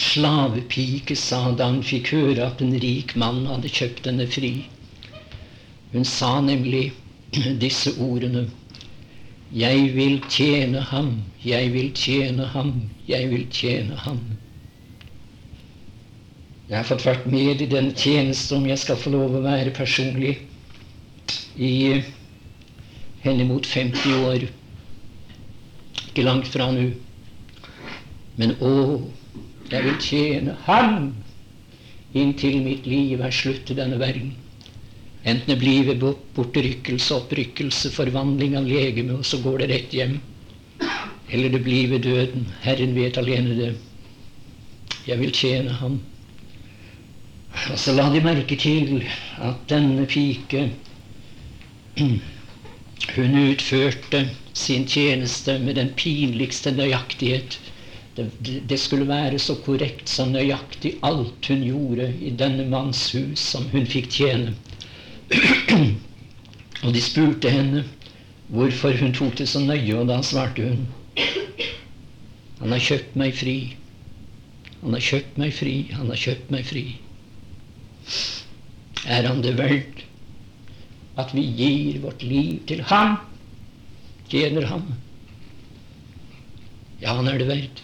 slavepike 0.00 1.16
sa 1.16 1.50
da 1.56 1.68
hun 1.70 1.82
fikk 1.84 2.12
høre 2.14 2.46
at 2.46 2.62
en 2.64 2.72
rik 2.82 3.14
mann 3.20 3.44
hadde 3.50 3.72
kjøpt 3.78 4.08
henne 4.08 4.26
fri. 4.30 4.52
Hun 5.92 6.06
sa 6.08 6.38
nemlig 6.40 6.90
disse 7.64 7.92
ordene 8.00 8.48
Jeg 9.50 9.88
vil 9.96 10.20
tjene 10.30 10.80
ham, 10.92 11.10
jeg 11.42 11.72
vil 11.74 11.90
tjene 11.98 12.44
ham, 12.52 12.70
jeg 13.08 13.30
vil 13.32 13.48
tjene 13.50 13.96
ham. 14.04 14.20
Jeg 16.70 16.78
har 16.78 16.86
fått 16.86 17.02
vært 17.02 17.26
med 17.26 17.58
i 17.58 17.66
denne 17.66 17.96
tjeneste 17.98 18.54
om 18.54 18.68
jeg 18.70 18.78
skal 18.78 18.98
få 19.02 19.10
lov 19.10 19.34
å 19.34 19.42
være 19.42 19.72
personlig 19.74 20.36
i 21.58 21.98
henimot 23.24 23.66
50 23.66 24.22
år. 24.28 24.46
Ikke 26.06 26.22
langt 26.28 26.46
fra 26.52 26.70
nå. 26.70 26.92
Men 28.38 28.54
å, 28.62 28.70
jeg 29.70 29.84
vil 29.86 29.98
tjene 30.02 30.56
Ham 30.66 31.12
inntil 32.14 32.60
mitt 32.64 32.86
liv 32.90 33.20
er 33.22 33.34
slutt 33.34 33.70
i 33.70 33.76
denne 33.78 33.98
verden. 34.00 34.32
Enten 35.22 35.52
det 35.52 35.58
blir 35.60 35.84
ved 35.86 36.00
bortrykkelse, 36.34 37.14
opprykkelse, 37.14 37.90
forvandling 37.94 38.56
av 38.58 38.66
legeme, 38.66 39.18
og 39.20 39.26
så 39.26 39.38
går 39.44 39.62
det 39.62 39.68
rett 39.70 39.94
hjem. 39.94 40.16
Eller 41.30 41.52
det 41.52 41.62
blir 41.62 41.90
ved 41.92 42.02
døden. 42.08 42.48
Herren 42.64 42.96
vet 42.96 43.18
alene 43.20 43.54
det. 43.58 43.74
Jeg 45.06 45.20
vil 45.20 45.32
tjene 45.32 45.76
Ham. 45.80 46.00
Og 47.70 47.78
så 47.78 47.92
la 47.94 48.08
de 48.10 48.22
merke 48.24 48.56
til 48.58 49.04
at 49.42 49.62
denne 49.70 50.06
pike 50.06 50.68
hun 53.16 53.38
utførte 53.42 54.22
sin 54.54 54.86
tjeneste 54.86 55.58
med 55.58 55.74
den 55.78 55.90
pinligste 55.98 56.72
nøyaktighet. 56.72 57.58
Det, 58.16 58.26
det, 58.68 58.78
skulle 58.80 59.06
være 59.08 59.38
så 59.38 59.54
korrekt, 59.64 60.08
så 60.10 60.26
nøyaktig 60.26 60.96
alt 61.06 61.46
hun 61.46 61.62
gjorde 61.62 62.08
i 62.20 62.32
denne 62.34 62.66
manns 62.68 63.04
hus 63.14 63.44
som 63.52 63.68
hun 63.70 63.86
fikk 63.86 64.10
tjene. 64.10 64.54
og 66.84 66.90
de 66.94 67.02
spurte 67.04 67.52
henne 67.54 67.84
hvorfor 68.50 68.98
hun 68.98 69.14
tok 69.14 69.38
det 69.38 69.46
så 69.48 69.62
nøye, 69.62 69.94
og 70.00 70.10
da 70.10 70.18
svarte 70.26 70.72
hun 70.72 70.88
Han 72.60 72.74
har 72.74 72.82
kjøpt 72.84 73.14
meg 73.16 73.32
fri. 73.38 73.56
Han 74.82 74.92
har 74.92 75.06
kjøpt 75.06 75.38
meg 75.40 75.54
fri. 75.56 75.74
Han 75.96 76.10
har 76.12 76.20
kjøpt 76.20 76.50
meg 76.52 76.66
fri. 76.68 76.84
Er 79.06 79.24
han 79.30 79.40
det 79.40 79.54
verdt? 79.56 80.04
at 81.20 81.34
vi 81.34 81.44
gir 81.44 82.00
vårt 82.04 82.22
liv 82.22 82.60
til 82.68 82.82
Ham, 82.90 83.16
tjener 84.30 84.66
Ham. 84.70 84.86
Ja, 87.00 87.14
han 87.16 87.28
er 87.28 87.40
det 87.40 87.48
verdt. 87.48 87.82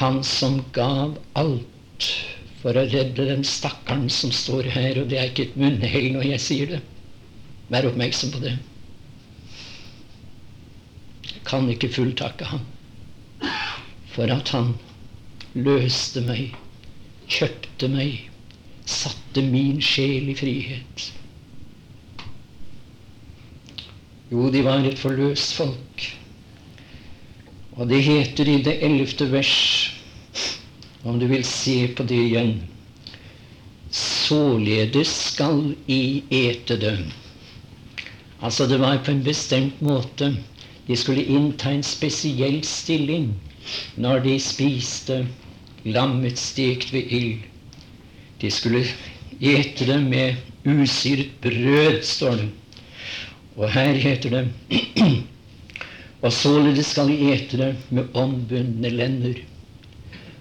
Han 0.00 0.22
som 0.24 0.62
gav 0.72 1.18
alt 1.36 2.06
for 2.62 2.72
å 2.72 2.84
redde 2.88 3.26
den 3.28 3.42
stakkaren 3.44 4.08
som 4.08 4.32
står 4.32 4.70
her, 4.72 4.96
og 5.02 5.10
det 5.10 5.18
er 5.20 5.28
ikke 5.28 5.50
et 5.50 5.58
munnhell 5.60 6.06
når 6.14 6.26
jeg 6.30 6.44
sier 6.44 6.70
det. 6.74 6.80
Vær 7.68 7.88
oppmerksom 7.90 8.32
på 8.32 8.40
det. 8.40 8.54
Jeg 11.28 11.42
kan 11.48 11.68
ikke 11.68 11.92
fulltakke 11.92 12.48
ham 12.48 12.64
for 14.14 14.32
at 14.32 14.48
han 14.54 14.72
løste 15.54 16.24
meg, 16.24 16.56
kjøpte 17.30 17.92
meg, 17.92 18.24
satte 18.88 19.44
min 19.44 19.84
sjel 19.84 20.32
i 20.32 20.38
frihet. 20.38 21.10
Jo, 24.32 24.48
de 24.48 24.64
var 24.64 24.84
et 24.86 24.98
forløst 24.98 25.56
folk. 25.58 26.08
Og 27.76 27.88
det 27.88 28.02
heter 28.04 28.48
i 28.48 28.60
det 28.62 28.76
ellevte 28.84 29.26
vers, 29.32 29.54
om 31.02 31.18
du 31.18 31.26
vil 31.26 31.44
se 31.44 31.88
på 31.96 32.04
det 32.08 32.20
igjen 32.28 32.54
Således 33.90 35.10
skal 35.32 35.72
I 35.90 36.22
ete 36.30 36.76
det. 36.78 36.98
Altså, 38.40 38.66
det 38.66 38.78
var 38.78 39.00
på 39.02 39.10
en 39.10 39.24
bestemt 39.26 39.80
måte. 39.82 40.36
De 40.86 40.96
skulle 40.96 41.24
innta 41.26 41.72
en 41.74 41.82
spesiell 41.82 42.60
stilling 42.64 43.32
når 43.98 44.22
de 44.28 44.36
spiste 44.42 45.24
lammet 45.84 46.38
stekt 46.38 46.92
ved 46.94 47.10
ild. 47.10 47.42
De 48.40 48.50
skulle 48.50 48.84
ete 49.40 49.86
det 49.90 49.98
med 50.06 50.38
usyret 50.64 51.34
brød, 51.42 52.02
står 52.06 52.38
det. 52.44 52.48
Og 53.56 53.70
her 53.70 53.92
heter 53.92 54.30
det 54.30 54.48
Og 56.22 56.32
således 56.32 56.86
skal 56.92 57.10
de 57.10 57.32
ete 57.32 57.58
det 57.58 57.74
med 57.90 58.14
ombundne 58.14 58.90
lender. 58.94 59.42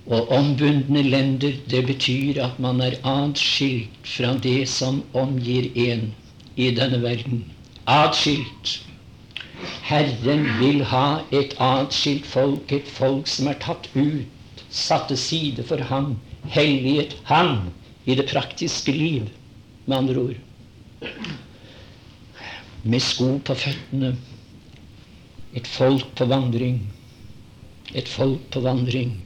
Og 0.10 0.32
ombundne 0.34 1.04
lender, 1.06 1.54
det 1.70 1.86
betyr 1.86 2.40
at 2.42 2.60
man 2.60 2.82
er 2.82 2.96
atskilt 3.06 4.08
fra 4.10 4.34
det 4.42 4.64
som 4.70 5.04
omgir 5.14 5.70
en 5.78 6.08
i 6.58 6.72
denne 6.74 7.02
verden. 7.04 7.44
Atskilt. 7.86 8.80
Herren 9.86 10.48
vil 10.60 10.82
ha 10.90 11.22
et 11.36 11.54
atskilt 11.62 12.26
folk, 12.26 12.74
et 12.74 12.90
folk 12.90 13.30
som 13.30 13.52
er 13.52 13.62
tatt 13.62 13.90
ut, 13.94 14.66
satt 14.70 15.08
til 15.12 15.18
side 15.18 15.68
for 15.70 15.82
ham, 15.92 16.16
helliget 16.58 17.16
ham 17.30 17.70
i 18.06 18.18
det 18.18 18.26
praktiske 18.34 18.92
liv, 18.96 19.30
med 19.86 19.98
andre 19.98 20.26
ord. 20.26 20.42
Med 22.84 23.02
sko 23.04 23.38
på 23.46 23.54
føttene. 23.54 24.16
Et 25.54 25.68
folk 25.68 26.06
på 26.16 26.26
vandring. 26.30 26.82
Et 27.94 28.08
folk 28.08 28.42
på 28.54 28.62
vandring. 28.66 29.18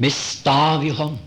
Med 0.00 0.12
stav 0.16 0.84
i 0.86 0.94
hånd. 0.96 1.18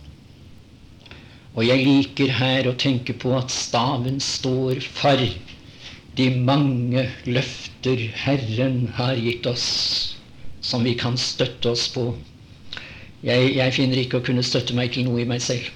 Og 1.54 1.66
jeg 1.68 1.84
liker 1.86 2.32
her 2.34 2.66
å 2.66 2.78
tenke 2.82 3.14
på 3.14 3.36
at 3.38 3.54
staven 3.54 4.18
står 4.24 4.82
for 4.82 5.22
de 6.18 6.26
mange 6.46 7.04
løfter 7.26 8.02
Herren 8.24 8.88
har 8.98 9.20
gitt 9.22 9.46
oss, 9.50 9.68
som 10.62 10.86
vi 10.86 10.96
kan 10.98 11.18
støtte 11.22 11.74
oss 11.74 11.86
på. 11.94 12.08
Jeg, 13.24 13.54
jeg, 13.56 13.74
finner 13.78 14.02
ikke 14.02 14.20
å 14.20 14.26
kunne 14.26 14.44
støtte 14.46 14.76
meg 14.78 14.92
til 14.96 15.06
noe 15.08 15.22
i 15.22 15.28
meg 15.30 15.42
selv. 15.46 15.70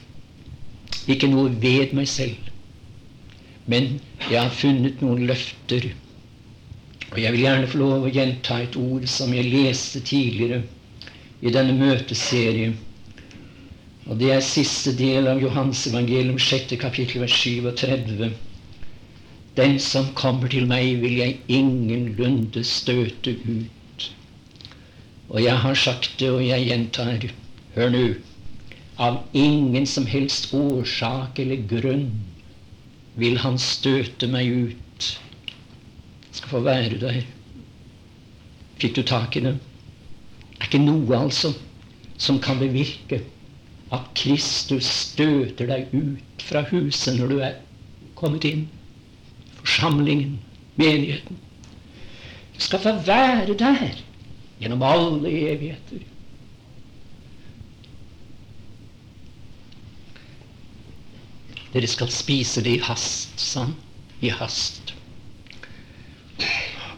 Ikke 1.08 1.30
noe 1.32 1.54
ved 1.62 1.94
meg 1.98 2.10
selv. 2.12 2.50
Men 3.70 4.00
jeg 4.26 4.42
har 4.42 4.54
funnet 4.58 5.06
noen 5.06 5.28
løfter. 5.30 5.92
Og 7.14 7.22
jeg 7.22 7.34
vil 7.36 7.46
gjerne 7.46 7.70
få 7.70 7.80
lov 7.84 8.08
å 8.08 8.12
gjenta 8.12 8.60
et 8.66 8.76
ord 8.80 9.06
som 9.12 9.32
jeg 9.36 9.48
leste 9.54 10.02
tidligere 10.02 10.64
i 11.46 11.54
denne 11.54 11.78
møteserien. 11.78 12.76
Og 14.08 14.16
det 14.20 14.30
er 14.32 14.44
siste 14.44 14.94
del 14.96 15.28
av 15.28 15.42
Johans 15.44 15.82
evangelium, 15.90 16.38
sjette 16.40 16.78
kapittel, 16.80 17.26
vers 17.26 17.34
37. 17.36 18.30
Den 19.58 19.76
som 19.84 20.08
kommer 20.16 20.48
til 20.54 20.68
meg, 20.70 21.02
vil 21.02 21.18
jeg 21.20 21.40
ingenlunde 21.52 22.64
støte 22.64 23.36
ut. 23.44 24.08
Og 25.28 25.42
jeg 25.44 25.60
har 25.60 25.76
sagt 25.76 26.14
det, 26.22 26.32
og 26.32 26.46
jeg 26.46 26.70
gjentar. 26.70 27.28
Hør 27.76 27.92
nå. 27.92 28.06
Av 28.98 29.20
ingen 29.36 29.86
som 29.86 30.08
helst 30.10 30.54
årsak 30.56 31.42
eller 31.44 31.68
grunn 31.70 32.08
vil 33.20 33.36
han 33.44 33.60
støte 33.62 34.30
meg 34.32 34.72
ut. 34.72 35.10
Jeg 36.30 36.40
skal 36.40 36.54
få 36.56 36.64
være 36.66 37.02
der. 37.02 37.24
Fikk 38.80 38.96
du 38.96 39.04
tak 39.04 39.36
i 39.36 39.44
det? 39.44 39.58
Det 39.58 40.64
er 40.64 40.70
ikke 40.72 40.86
noe, 40.86 41.18
altså, 41.18 41.52
som 42.18 42.40
kan 42.42 42.62
bevirke 42.62 43.20
at 43.94 44.10
Kristus 44.16 44.86
støter 44.86 45.70
deg 45.70 45.94
ut 45.96 46.44
fra 46.44 46.66
huset 46.72 47.16
når 47.20 47.32
du 47.32 47.38
er 47.44 47.62
kommet 48.18 48.48
inn 48.48 48.66
forsamlingen, 49.68 50.40
menigheten. 50.76 51.38
Du 52.56 52.62
skal 52.62 52.80
få 52.80 52.94
være 53.06 53.54
der 53.58 54.00
gjennom 54.60 54.84
alle 54.84 55.30
evigheter. 55.30 56.06
Dere 61.74 61.88
skal 61.88 62.10
spise 62.12 62.64
det 62.64 62.78
i 62.78 62.84
hast, 62.84 63.40
sa 63.40 63.68
han. 63.68 63.76
I 64.22 64.32
hast. 64.34 64.94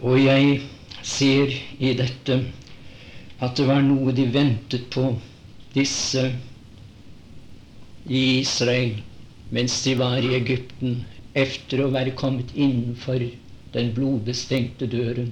Og 0.01 0.21
jeg 0.23 0.61
ser 1.03 1.51
i 1.79 1.93
dette 1.97 2.37
at 3.41 3.57
det 3.57 3.65
var 3.67 3.81
noe 3.83 4.13
de 4.15 4.27
ventet 4.31 4.85
på, 4.93 5.09
disse 5.73 6.29
i 8.09 8.39
Israel, 8.39 8.97
mens 9.53 9.83
de 9.85 9.93
var 9.99 10.17
i 10.17 10.33
Egypten 10.37 11.03
efter 11.37 11.83
å 11.83 11.91
være 11.93 12.15
kommet 12.17 12.51
innenfor 12.57 13.21
den 13.75 13.91
blodbestengte 13.93 14.89
døren. 14.89 15.31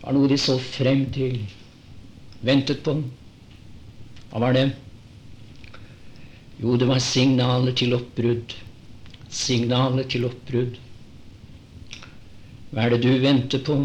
Det 0.00 0.02
var 0.02 0.16
noe 0.16 0.30
de 0.30 0.38
så 0.40 0.56
frem 0.58 1.04
til, 1.14 1.38
ventet 2.42 2.82
på. 2.82 2.96
Hva 4.30 4.42
var 4.42 4.56
det? 4.56 4.66
Jo, 6.60 6.74
det 6.76 6.88
var 6.90 7.00
signaler 7.04 7.76
til 7.76 7.94
oppbrudd. 7.96 8.54
Signaler 9.30 10.08
til 10.10 10.26
oppbrudd. 10.28 10.78
Hva 12.70 12.86
er 12.86 12.94
det 12.94 13.04
du 13.04 13.12
venter 13.22 13.62
på? 13.66 13.78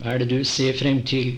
Hva 0.00 0.12
er 0.14 0.22
det 0.22 0.28
du 0.32 0.44
ser 0.48 0.76
frem 0.78 1.00
til? 1.08 1.34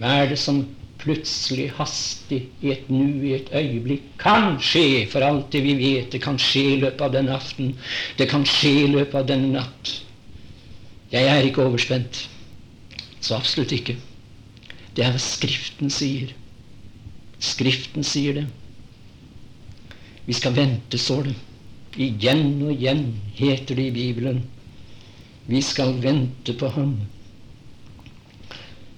Hva 0.00 0.16
er 0.22 0.32
det 0.32 0.40
som 0.40 0.64
plutselig, 1.04 1.68
hastig, 1.78 2.40
i 2.64 2.72
et 2.72 2.88
nu, 2.90 3.20
i 3.24 3.34
et 3.36 3.50
øyeblikk. 3.54 4.06
Kan 4.20 4.56
skje, 4.62 5.04
for 5.12 5.24
alt 5.24 5.52
det 5.52 5.62
vi 5.64 5.76
vet. 5.78 6.10
Det 6.12 6.22
kan 6.24 6.38
skje 6.40 6.64
i 6.72 6.80
løpet 6.80 7.04
av 7.04 7.12
den 7.14 7.28
aften. 7.32 7.74
Det 8.18 8.28
kan 8.30 8.46
skje 8.48 8.72
i 8.84 8.90
løpet 8.90 9.20
av 9.20 9.28
denne 9.28 9.52
natt. 9.54 9.92
Jeg 11.12 11.28
er 11.30 11.46
ikke 11.46 11.66
overspent. 11.68 12.24
Så 13.20 13.36
absolutt 13.36 13.72
ikke. 13.76 13.96
Det 14.96 15.04
er 15.04 15.14
hva 15.14 15.20
Skriften 15.22 15.92
sier. 15.92 16.32
Skriften 17.42 18.06
sier 18.06 18.40
det. 18.40 18.46
Vi 20.24 20.32
skal 20.32 20.56
vente, 20.56 20.98
står 20.98 21.28
det. 21.28 21.34
Igjen 22.00 22.62
og 22.64 22.72
igjen 22.72 23.04
heter 23.36 23.76
det 23.78 23.90
i 23.90 23.94
Bibelen. 23.94 24.42
Vi 25.46 25.60
skal 25.62 25.92
vente 26.02 26.54
på 26.56 26.70
Ham. 26.74 26.96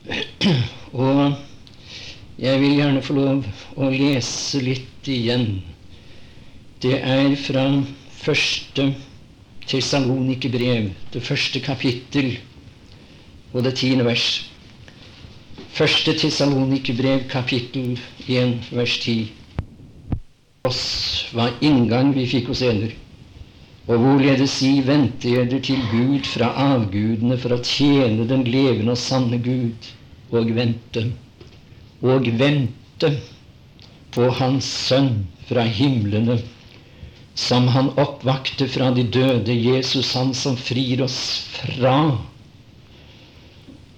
Og 0.96 1.34
jeg 2.38 2.60
vil 2.60 2.74
gjerne 2.76 3.02
få 3.04 3.14
lov 3.16 3.46
å 3.80 3.88
lese 3.92 4.60
litt 4.60 5.08
igjen. 5.08 5.62
Det 6.84 6.98
er 7.00 7.32
fra 7.40 7.64
første 8.20 8.90
Tessalonikerbrev, 9.66 10.90
det 11.14 11.22
første 11.24 11.62
kapittel 11.64 12.36
og 13.54 13.64
det 13.64 13.72
tiende 13.80 14.04
vers. 14.04 14.44
Første 15.76 16.12
Tessalonikerbrev, 16.20 17.24
kapittel 17.32 17.96
1, 18.28 18.54
vers 18.76 19.00
10. 19.00 19.26
Oss 20.68 20.84
var 21.32 21.56
inngang 21.64 22.12
vi 22.14 22.28
fikk 22.28 22.52
hos 22.52 22.62
eder. 22.66 22.92
Og 23.86 24.02
hvorledes 24.02 24.58
si 24.60 24.80
venter 24.84 25.44
eder 25.44 25.62
til 25.64 25.80
Gud 25.88 26.26
fra 26.28 26.50
avgudene 26.74 27.38
for 27.40 27.56
å 27.56 27.62
tjene 27.64 28.26
den 28.28 28.44
levende 28.44 28.92
og 28.92 29.00
sanne 29.00 29.38
Gud, 29.40 29.94
og 30.34 30.50
vente 30.56 31.06
og 32.02 32.28
vente 32.38 33.10
på 34.12 34.28
Hans 34.38 34.68
Sønn 34.88 35.26
fra 35.48 35.64
himlene, 35.64 36.38
som 37.36 37.68
Han 37.68 37.92
oppvakte 38.00 38.68
fra 38.68 38.90
de 38.96 39.04
døde, 39.04 39.52
Jesus, 39.52 40.14
Han 40.14 40.34
som 40.34 40.56
frir 40.56 41.02
oss 41.04 41.18
fra. 41.52 42.16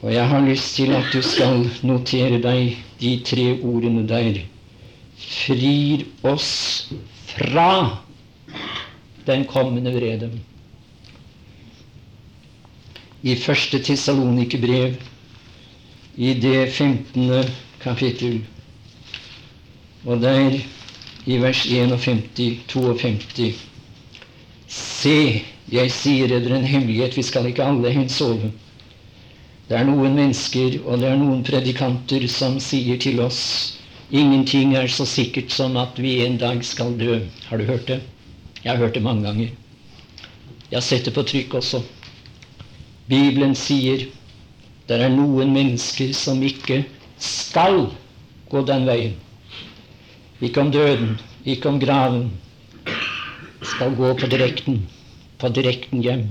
Og 0.03 0.13
jeg 0.13 0.27
har 0.31 0.47
lyst 0.47 0.77
til 0.77 0.95
at 0.95 1.11
du 1.13 1.23
skal 1.23 1.65
notere 1.87 2.39
deg 2.43 2.77
de 3.01 3.15
tre 3.27 3.49
ordene 3.63 4.05
der. 4.07 4.43
Frir 5.19 6.05
oss 6.27 6.91
fra 7.33 7.99
den 9.27 9.45
kommende 9.47 9.93
vrede. 9.95 10.31
I 13.23 13.35
første 13.35 13.81
Tessalonikerbrev, 13.83 14.95
i 16.19 16.35
det 16.35 16.71
15 16.71 17.27
kapittel. 17.83 18.41
Og 20.07 20.21
der, 20.23 20.59
i 21.27 21.39
vers 21.43 21.65
51, 21.67 22.61
52 22.69 23.65
Se, 24.69 25.43
jeg 25.73 25.93
sier 25.93 26.29
dere 26.29 26.59
en 26.59 26.69
hemmelighet, 26.69 27.17
vi 27.17 27.25
skal 27.25 27.49
ikke 27.49 27.65
alle 27.65 27.93
hen 27.93 28.09
sove. 28.13 28.51
Det 29.69 29.77
er 29.77 29.85
noen 29.89 30.15
mennesker, 30.17 30.79
og 30.85 31.01
det 31.01 31.09
er 31.09 31.21
noen 31.21 31.43
predikanter, 31.45 32.25
som 32.29 32.61
sier 32.61 33.01
til 33.01 33.21
oss 33.25 33.43
Ingenting 34.09 34.73
er 34.73 34.87
så 34.89 35.05
sikkert 35.05 35.53
som 35.53 35.75
at 35.77 35.99
vi 36.01 36.23
en 36.25 36.39
dag 36.41 36.63
skal 36.65 36.95
dø. 36.97 37.19
Har 37.49 37.59
du 37.61 37.65
hørt 37.69 37.89
det? 37.89 38.01
Jeg 38.65 38.73
har 38.73 38.79
hørt 38.79 38.95
det 38.95 39.03
mange 39.03 39.23
ganger. 39.27 39.51
Jeg 40.71 40.77
har 40.77 40.81
sett 40.81 41.05
det 41.05 41.13
på 41.15 41.23
trykk 41.29 41.55
også. 41.61 41.83
Bibelen 43.09 43.53
sier 43.55 44.07
det 44.89 44.97
er 44.97 45.13
noen 45.13 45.53
mennesker 45.53 46.15
som 46.17 46.41
ikke 46.43 46.87
skal 47.19 47.87
gå 48.51 48.63
den 48.67 48.87
veien. 48.89 49.17
Ikke 50.41 50.63
om 50.63 50.71
døden, 50.73 51.17
ikke 51.45 51.69
om 51.69 51.81
graven, 51.83 52.31
skal 53.63 53.95
gå 53.97 54.13
på 54.15 54.27
direkten, 54.31 54.85
på 55.39 55.49
direkten 55.49 56.03
hjem, 56.03 56.29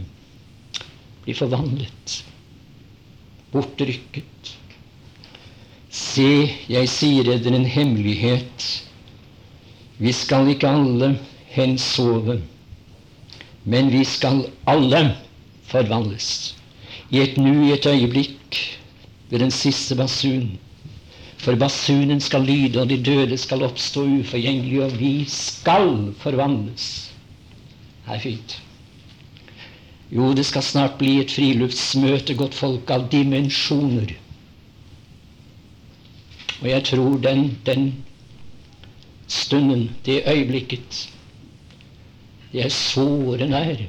bli 1.26 1.36
forvandlet, 1.36 2.22
bortrykket. 3.52 4.54
Se, 5.92 6.30
jeg 6.70 6.92
sier 6.92 7.28
dere 7.28 7.56
en 7.58 7.68
hemmelighet. 7.68 8.68
Vi 9.98 10.14
skal 10.14 10.52
ikke 10.54 10.70
alle 10.70 11.16
hensove, 11.52 12.38
men 13.66 13.92
vi 13.92 14.04
skal 14.08 14.46
alle 14.70 15.02
forvandles. 15.68 16.56
I 17.12 17.24
et 17.24 17.38
nu, 17.40 17.66
i 17.66 17.74
et 17.76 17.86
øyeblikk, 17.88 18.60
ved 19.30 19.40
den 19.40 19.52
siste 19.52 19.96
basun. 19.96 20.58
For 21.38 21.56
basunen 21.56 22.22
skal 22.22 22.46
lyde, 22.48 22.82
og 22.82 22.90
de 22.90 22.98
døde 23.04 23.38
skal 23.38 23.64
oppstå 23.64 24.04
uforgjengelige, 24.20 24.86
og 24.86 25.00
vi 25.00 25.12
skal 25.30 26.14
forvandles. 26.20 26.88
Det 28.06 28.16
er 28.16 28.24
fint. 28.24 28.62
Jo, 30.12 30.32
det 30.34 30.46
skal 30.48 30.64
snart 30.64 30.98
bli 31.00 31.18
et 31.22 31.32
friluftsmøte, 31.32 32.36
godt 32.40 32.56
folk, 32.56 32.90
av 32.90 33.10
dimensjoner. 33.12 34.16
Og 36.62 36.70
jeg 36.70 36.84
tror 36.90 37.18
den, 37.22 37.44
den 37.66 37.88
stunden, 39.28 39.90
det 40.06 40.24
øyeblikket, 40.28 41.04
det 42.52 42.64
er 42.66 42.74
såre 42.74 43.48
nær. 43.52 43.84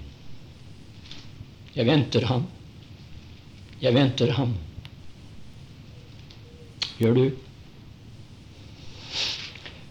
Jeg 1.76 1.86
venter 1.86 2.26
ham. 2.26 2.48
Jeg 3.80 3.94
venter 3.94 4.32
ham. 4.34 4.56
Gjør 6.98 7.14
du? 7.14 7.24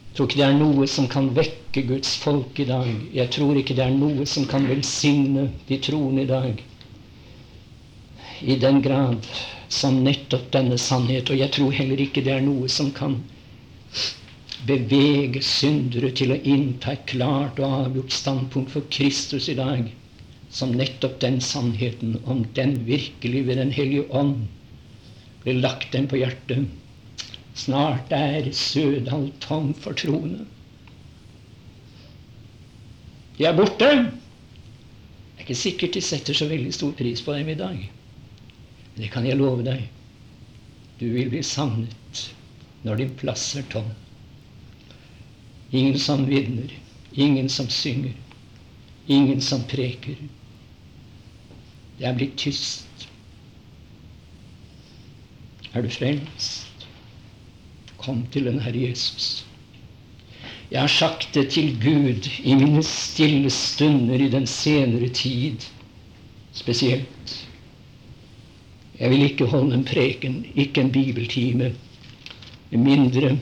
Jeg 0.07 0.15
tror 0.17 0.27
ikke 0.27 0.39
det 0.39 0.47
er 0.47 0.57
noe 0.57 0.87
som 0.89 1.05
kan 1.07 1.27
vekke 1.37 1.83
Guds 1.87 2.15
folk 2.19 2.57
i 2.59 2.65
dag. 2.67 2.87
Jeg 3.13 3.29
tror 3.35 3.59
ikke 3.59 3.75
det 3.77 3.85
er 3.85 3.93
noe 3.95 4.25
som 4.27 4.47
kan 4.49 4.65
velsigne 4.67 5.45
de 5.69 5.77
troende 5.87 6.25
i 6.25 6.29
dag 6.31 6.63
i 8.41 8.55
den 8.61 8.81
grad 8.85 9.25
som 9.69 10.01
nettopp 10.03 10.49
denne 10.53 10.77
sannhet. 10.81 11.29
Og 11.31 11.39
jeg 11.39 11.53
tror 11.55 11.71
heller 11.77 12.01
ikke 12.01 12.23
det 12.25 12.33
er 12.35 12.43
noe 12.45 12.69
som 12.69 12.91
kan 12.97 13.19
bevege 14.67 15.41
syndere 15.45 16.09
til 16.17 16.33
å 16.33 16.39
innta 16.43 16.95
et 16.97 17.05
klart 17.13 17.61
og 17.61 17.77
avgjort 17.85 18.13
standpunkt 18.13 18.73
for 18.73 18.89
Kristus 18.93 19.47
i 19.53 19.55
dag, 19.57 19.87
som 20.49 20.73
nettopp 20.75 21.19
den 21.21 21.39
sannheten, 21.43 22.17
om 22.25 22.43
den 22.57 22.81
virkelig 22.87 23.45
ved 23.47 23.61
Den 23.61 23.71
hellige 23.71 24.09
ånd 24.11 24.47
blir 25.43 25.61
lagt 25.61 25.93
dem 25.93 26.07
på 26.09 26.19
hjertet 26.19 26.65
Snart 27.57 28.11
er 28.13 28.51
Sødal 28.53 29.31
tom 29.41 29.73
for 29.73 29.97
troende. 29.97 30.45
De 33.37 33.45
er 33.45 33.55
borte. 33.57 33.89
Det 33.89 35.37
er 35.37 35.45
ikke 35.45 35.55
sikkert 35.57 35.93
de 35.93 36.01
setter 36.01 36.37
så 36.37 36.47
veldig 36.49 36.73
stor 36.73 36.93
pris 36.97 37.21
på 37.21 37.33
dem 37.33 37.49
i 37.49 37.57
dag. 37.57 37.79
Men 38.93 39.01
det 39.01 39.09
kan 39.13 39.25
jeg 39.25 39.37
love 39.37 39.65
deg. 39.65 39.87
Du 40.99 41.07
vil 41.13 41.29
bli 41.33 41.41
savnet 41.45 42.23
når 42.85 43.01
din 43.01 43.15
plass 43.17 43.49
er 43.57 43.65
tom. 43.73 43.89
Ingen 45.71 45.99
som 45.99 46.27
vitner, 46.29 46.71
ingen 47.13 47.49
som 47.49 47.69
synger, 47.69 48.13
ingen 49.07 49.41
som 49.41 49.65
preker. 49.67 50.15
Det 51.97 52.05
er 52.05 52.15
blitt 52.17 52.37
tyst. 52.37 53.09
Er 55.73 55.81
du 55.81 55.89
frelst? 55.89 56.66
Kom 58.07 58.21
til 58.31 58.45
den 58.47 58.61
Herre 58.63 58.85
Jesus. 58.87 59.43
Jeg 60.71 60.79
har 60.79 60.91
sagt 60.91 61.33
det 61.35 61.49
til 61.51 61.73
Gud 61.81 62.29
i 62.39 62.53
mine 62.55 62.83
stille 62.87 63.49
stunder 63.51 64.21
i 64.23 64.29
den 64.31 64.47
senere 64.47 65.09
tid 65.11 65.65
spesielt. 66.55 67.33
Jeg 68.99 69.11
vil 69.11 69.25
ikke 69.27 69.49
holde 69.51 69.75
en 69.75 69.83
preken, 69.85 70.39
ikke 70.55 70.85
en 70.85 70.93
bibeltime, 70.95 71.73
med 72.71 72.79
mindre 72.79 73.33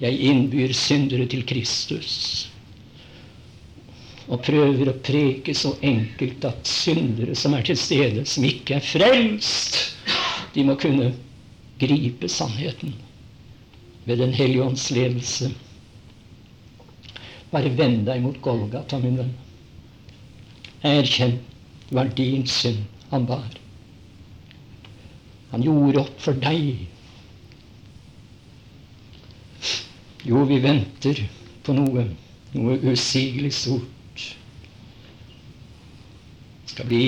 jeg 0.00 0.20
innbyr 0.20 0.76
syndere 0.76 1.24
til 1.26 1.46
Kristus 1.48 2.12
og 4.28 4.44
prøver 4.44 4.92
å 4.92 4.98
preke 5.00 5.56
så 5.56 5.72
enkelt 5.80 6.44
at 6.44 6.68
syndere 6.68 7.32
som 7.32 7.56
er 7.56 7.64
til 7.64 7.80
stede, 7.80 8.28
som 8.28 8.44
ikke 8.44 8.76
er 8.76 8.84
frelst, 8.84 9.78
de 10.52 10.68
må 10.68 10.76
kunne 10.76 11.14
gripe 11.80 12.28
sannheten 12.28 12.92
ved 14.08 14.16
Den 14.16 14.32
hellige 14.32 14.64
ånds 14.64 14.90
ledelse. 14.90 15.50
Bare 17.52 17.72
vend 17.76 18.06
deg 18.06 18.22
mot 18.24 18.38
Golgata, 18.40 18.96
min 19.02 19.18
venn. 19.20 19.34
Erkjenn 20.88 21.34
var 21.92 22.08
din 22.16 22.46
synd 22.48 22.86
han 23.10 23.26
bar. 23.28 23.58
Han 25.50 25.64
gjorde 25.64 26.00
opp 26.06 26.24
for 26.24 26.40
deg. 26.40 26.86
Jo, 30.24 30.40
vi 30.48 30.58
venter 30.64 31.20
på 31.64 31.76
noe, 31.76 32.06
noe 32.56 32.80
usigelig 32.88 33.52
stort. 33.60 34.24
Det 36.64 36.72
skal 36.72 36.88
bli 36.88 37.04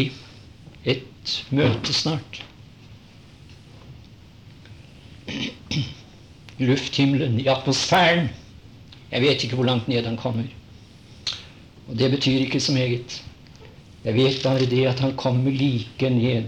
et 0.85 1.37
møte 1.49 1.97
snart 1.97 2.45
lufthimmelen, 6.61 7.41
i 7.41 7.47
atmosfæren. 7.47 8.29
Jeg 9.11 9.23
vet 9.23 9.45
ikke 9.45 9.57
hvor 9.57 9.65
langt 9.65 9.89
ned 9.89 10.05
han 10.05 10.17
kommer. 10.17 10.45
Og 11.89 11.99
det 11.99 12.11
betyr 12.11 12.39
ikke 12.39 12.61
så 12.61 12.73
meget. 12.73 13.25
Jeg 14.05 14.15
vet 14.15 14.41
bare 14.43 14.67
det 14.67 14.87
at 14.87 15.01
han 15.01 15.17
kommer 15.17 15.51
like 15.51 16.11
ned 16.11 16.45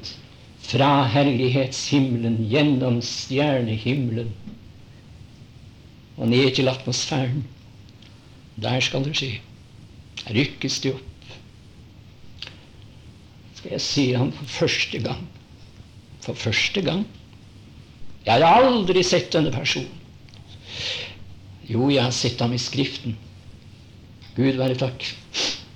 fra 0.63 1.07
herlighetshimmelen, 1.07 2.37
gjennom 2.51 3.03
stjernehimmelen 3.03 4.31
og 6.17 6.29
ned 6.29 6.55
til 6.55 6.69
atmosfæren. 6.69 7.45
Der 8.63 8.81
skal 8.81 9.05
det 9.05 9.17
skje. 9.17 9.33
Rykkes 10.31 10.81
det 10.81 10.95
opp. 10.95 11.33
Skal 13.55 13.71
jeg 13.71 13.81
se 13.81 14.05
ham 14.15 14.33
for 14.33 14.45
første 14.45 14.99
gang. 15.03 15.27
For 16.21 16.35
første 16.35 16.83
gang. 16.83 17.07
Jeg 18.27 18.35
har 18.35 18.63
aldri 18.63 19.03
sett 19.03 19.33
denne 19.33 19.51
personen. 19.51 20.02
Jo, 21.69 21.89
jeg 21.91 22.03
har 22.03 22.15
sett 22.15 22.41
ham 22.43 22.55
i 22.55 22.61
Skriften. 22.61 23.17
Gud 24.37 24.59
være 24.59 24.79
takk. 24.81 25.05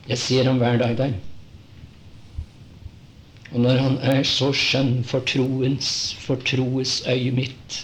Jeg 0.08 0.18
ser 0.22 0.48
ham 0.48 0.58
hver 0.62 0.78
dag 0.80 0.96
der. 0.98 1.16
Og 3.52 3.60
når 3.62 3.78
han 3.80 3.98
er 4.02 4.24
så 4.26 4.50
skjønn 4.54 5.04
for 5.06 5.24
troens, 5.28 5.90
for 6.20 6.40
troes 6.48 6.98
øye 7.08 7.34
mitt, 7.34 7.82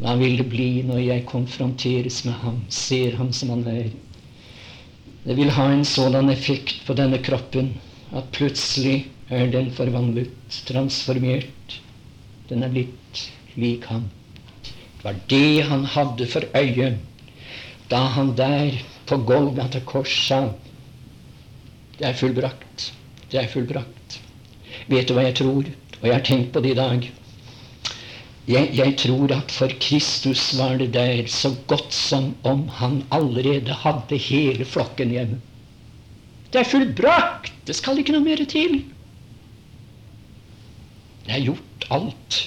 hva 0.00 0.14
vil 0.20 0.38
det 0.40 0.46
bli 0.52 0.68
når 0.86 1.02
jeg 1.02 1.26
konfronteres 1.28 2.22
med 2.24 2.38
ham, 2.44 2.62
ser 2.72 3.18
ham 3.18 3.32
som 3.36 3.50
han 3.52 3.66
er? 3.68 3.90
Det 5.26 5.36
vil 5.36 5.52
ha 5.52 5.66
en 5.72 5.84
sådan 5.84 6.30
effekt 6.32 6.78
på 6.86 6.96
denne 6.96 7.18
kroppen 7.20 7.74
at 8.16 8.30
plutselig 8.32 9.02
er 9.28 9.50
den 9.52 9.68
forvandlet, 9.74 10.32
transformert. 10.66 11.76
Den 12.48 12.64
er 12.64 12.72
blitt 12.72 13.26
lik 13.60 13.84
ham. 13.90 14.08
Var 15.02 15.16
det 15.32 15.62
han 15.68 15.84
hadde 15.84 16.26
for 16.28 16.44
øye 16.56 16.90
da 17.90 18.00
han 18.14 18.34
der 18.38 18.76
på 19.06 19.16
Golgata 19.26 19.80
kors 19.80 20.12
sa 20.28 20.40
Det 21.98 22.06
er 22.06 22.14
fullbrakt. 22.16 22.92
Det 23.30 23.40
er 23.40 23.48
fullbrakt. 23.48 24.20
Vet 24.88 25.08
du 25.08 25.14
hva 25.14 25.26
jeg 25.26 25.36
tror? 25.40 25.66
Og 26.00 26.06
jeg 26.06 26.14
har 26.14 26.24
tenkt 26.24 26.52
på 26.54 26.62
det 26.64 26.70
i 26.72 26.78
dag. 26.78 27.10
Jeg, 28.50 28.70
jeg, 28.74 28.94
tror 28.98 29.34
at 29.36 29.52
for 29.52 29.72
Kristus 29.82 30.46
var 30.58 30.78
det 30.80 30.92
der 30.94 31.26
så 31.30 31.52
godt 31.70 31.92
som 31.94 32.32
om 32.42 32.68
han 32.80 33.02
allerede 33.12 33.76
hadde 33.82 34.16
hele 34.16 34.64
flokken 34.64 35.12
hjemme. 35.14 35.40
Det 36.50 36.62
er 36.62 36.70
fullbrakt! 36.70 37.52
Det 37.66 37.76
skal 37.78 38.00
ikke 38.00 38.16
noe 38.16 38.24
mer 38.24 38.42
til. 38.50 38.80
Det 41.26 41.36
er 41.36 41.44
gjort 41.44 41.86
alt. 41.94 42.40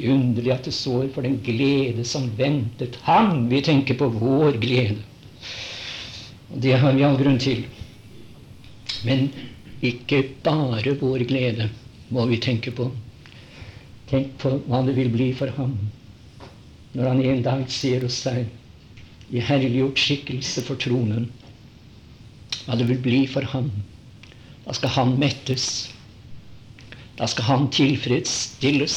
Ikke 0.00 0.14
underlig 0.16 0.52
at 0.54 0.64
det 0.64 0.72
står 0.72 1.10
for 1.12 1.26
den 1.26 1.34
glede 1.44 2.06
som 2.08 2.30
ventet 2.38 2.96
ham. 3.04 3.50
Vi 3.50 3.60
tenker 3.60 3.98
på 4.00 4.06
vår 4.08 4.56
glede. 4.62 4.96
Og 6.48 6.62
det 6.64 6.78
har 6.80 6.94
vi 6.96 7.04
all 7.04 7.18
grunn 7.20 7.36
til. 7.38 7.66
Men 9.04 9.28
ikke 9.84 10.22
bare 10.44 10.96
vår 11.02 11.26
glede 11.28 11.68
må 12.08 12.24
vi 12.30 12.40
tenke 12.40 12.72
på. 12.72 12.88
Tenk 14.08 14.38
på 14.40 14.54
hva 14.64 14.80
det 14.86 14.96
vil 14.96 15.12
bli 15.12 15.32
for 15.36 15.52
ham 15.60 15.76
når 16.90 17.06
han 17.06 17.20
en 17.22 17.42
dag 17.44 17.60
ser 17.70 18.02
oss 18.02 18.16
der 18.26 18.40
i 19.30 19.42
herliggjort 19.46 20.00
skikkelse 20.00 20.64
for 20.66 20.80
tronen. 20.80 21.28
Hva 22.64 22.74
det 22.80 22.88
vil 22.88 22.98
bli 23.04 23.20
for 23.30 23.46
ham. 23.52 23.68
Da 24.64 24.74
skal 24.74 24.96
han 24.96 25.12
mettes. 25.20 25.68
Da 27.20 27.28
skal 27.30 27.46
han 27.46 27.68
tilfredsstilles 27.70 28.96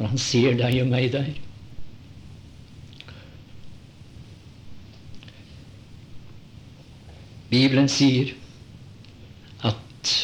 når 0.00 0.14
han 0.14 0.20
ser 0.20 0.54
deg 0.56 0.80
og 0.80 0.88
meg 0.88 1.10
der. 1.12 1.28
Bibelen 7.50 7.90
sier 7.90 8.32
at 9.66 10.14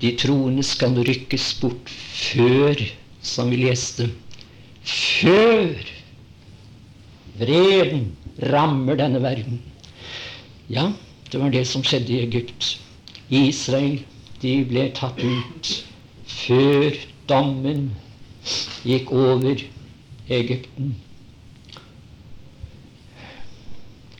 de 0.00 0.14
troende 0.16 0.64
skal 0.64 0.96
rykkes 1.04 1.50
bort 1.60 1.92
før, 1.92 2.80
som 3.20 3.50
vi 3.52 3.60
leste, 3.60 4.08
før 4.80 5.74
vreden 7.42 8.06
rammer 8.48 8.96
denne 8.96 9.20
verden. 9.20 9.60
Ja, 10.72 10.88
det 11.28 11.42
var 11.42 11.52
det 11.52 11.66
som 11.68 11.84
skjedde 11.84 12.14
i 12.16 12.22
Egypt. 12.24 12.78
Israel, 13.28 14.00
de 14.40 14.54
ble 14.70 14.88
tatt 14.96 15.20
ut 15.20 15.74
før 16.30 16.96
dommen 17.28 17.90
gikk 18.84 19.12
over 19.12 19.62
Egypten. 20.30 20.94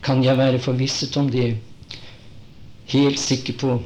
Kan 0.01 0.23
jeg 0.23 0.37
være 0.37 0.59
forvisset 0.59 1.17
om 1.17 1.29
det? 1.31 1.57
Helt 2.91 3.19
sikker 3.19 3.57
på 3.57 3.81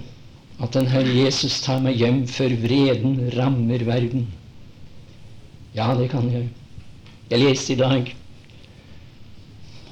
at 0.64 0.74
den 0.74 0.88
Herre 0.88 1.12
Jesus 1.12 1.60
tar 1.62 1.82
meg 1.84 2.00
hjem 2.00 2.24
før 2.32 2.56
vreden 2.62 3.18
rammer 3.36 3.84
verden. 3.86 4.28
Ja, 5.76 5.92
det 6.00 6.10
kan 6.14 6.30
jeg. 6.32 6.48
Jeg 7.30 7.42
leste 7.42 7.74
i 7.74 7.80
dag, 7.80 8.14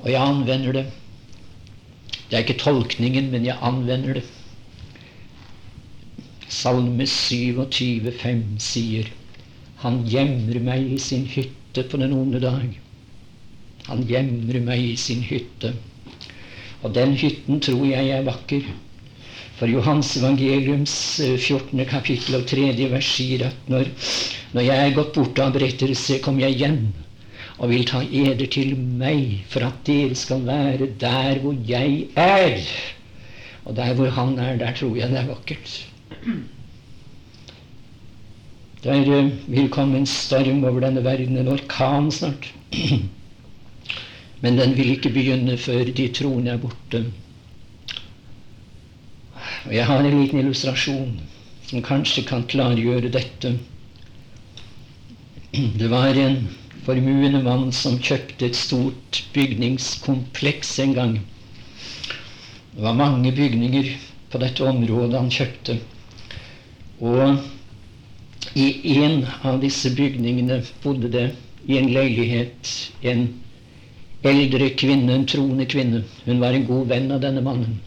og 0.04 0.12
jeg 0.12 0.22
anvender 0.22 0.78
det. 0.80 0.86
Det 2.30 2.38
er 2.38 2.46
ikke 2.46 2.62
tolkningen, 2.62 3.32
men 3.32 3.46
jeg 3.46 3.58
anvender 3.62 4.22
det. 4.22 4.24
Salme 6.48 7.08
27, 7.10 8.12
5 8.22 8.44
sier 8.64 9.12
Han 9.84 10.04
gjemmer 10.08 10.60
meg 10.64 10.94
i 10.96 11.00
sin 11.02 11.26
hytte 11.28 11.84
på 11.92 12.00
den 12.00 12.16
onde 12.16 12.40
dag. 12.40 12.80
Han 13.90 14.04
gjemmer 14.08 14.60
meg 14.64 14.84
i 14.94 14.96
sin 15.00 15.24
hytte. 15.28 15.74
Og 16.84 16.94
den 16.96 17.18
hytten 17.20 17.60
tror 17.64 17.84
jeg 17.90 18.12
er 18.16 18.24
vakker. 18.28 18.64
For 19.60 19.72
Johans 19.72 20.16
evangeliums 20.20 20.96
14. 21.20 21.80
Eh, 21.80 21.88
kapittel 21.90 22.40
og 22.40 22.48
3. 22.50 22.72
vers 22.92 23.12
sier 23.18 23.46
at 23.50 23.70
når, 23.72 23.92
når 24.56 24.68
jeg 24.70 24.88
er 24.88 24.96
gått 24.98 25.14
bort 25.20 25.44
av 25.44 25.54
berettelse, 25.56 26.20
kommer 26.24 26.48
jeg 26.48 26.62
hjem 26.64 26.82
og 27.60 27.70
vil 27.70 27.86
ta 27.88 28.02
eder 28.02 28.48
til 28.52 28.74
meg, 28.76 29.44
for 29.52 29.68
at 29.68 29.84
dere 29.88 30.16
skal 30.18 30.42
være 30.48 30.90
der 31.00 31.40
hvor 31.44 31.56
jeg 31.68 32.08
er. 32.20 32.58
Og 33.64 33.76
der 33.78 33.94
hvor 33.96 34.10
han 34.16 34.36
er, 34.42 34.58
der 34.60 34.74
tror 34.76 34.98
jeg 34.98 35.12
det 35.12 35.22
er 35.22 35.30
vakkert. 35.30 35.78
Der 38.84 39.08
eh, 39.08 39.30
vil 39.48 39.70
komme 39.72 39.98
en 39.98 40.08
storm 40.10 40.64
over 40.68 40.84
denne 40.84 41.04
verden, 41.04 41.38
en 41.38 41.48
orkan 41.54 42.12
snart. 42.12 42.50
Men 44.44 44.58
den 44.60 44.74
vil 44.76 44.92
ikke 44.98 45.14
begynne 45.16 45.58
før 45.58 45.88
de 45.88 46.08
troende 46.12 46.52
er 46.52 46.60
borte. 46.60 47.06
Og 49.66 49.72
Jeg 49.76 49.86
har 49.88 50.04
en 50.04 50.20
liten 50.20 50.42
illustrasjon 50.42 51.14
som 51.70 51.86
kanskje 51.86 52.26
kan 52.28 52.44
klargjøre 52.44 53.12
dette. 53.14 53.54
Det 55.54 55.88
var 55.90 56.20
en 56.20 56.42
formuende 56.84 57.40
mann 57.46 57.72
som 57.72 57.96
kjøpte 58.04 58.50
et 58.50 58.60
stort 58.60 59.22
bygningskompleks 59.34 60.76
en 60.84 60.94
gang. 60.98 61.16
Det 62.74 62.84
var 62.84 63.00
mange 63.00 63.32
bygninger 63.32 63.94
på 64.34 64.42
dette 64.44 64.68
området 64.68 65.20
han 65.22 65.32
kjøpte. 65.32 65.78
Og 67.00 67.40
i 68.56 68.98
en 69.04 69.26
av 69.42 69.60
disse 69.62 69.90
bygningene 69.98 70.62
bodde 70.84 71.10
det 71.10 71.30
i 71.66 71.78
en 71.80 71.90
leilighet 71.94 72.70
en 73.02 73.28
eldre 74.24 74.70
kvinne, 74.80 75.14
en 75.14 75.26
troende 75.28 75.66
kvinne. 75.66 76.04
Hun 76.26 76.40
var 76.40 76.54
en 76.54 76.68
god 76.68 76.88
venn 76.92 77.12
av 77.12 77.22
denne 77.24 77.42
mannen. 77.44 77.80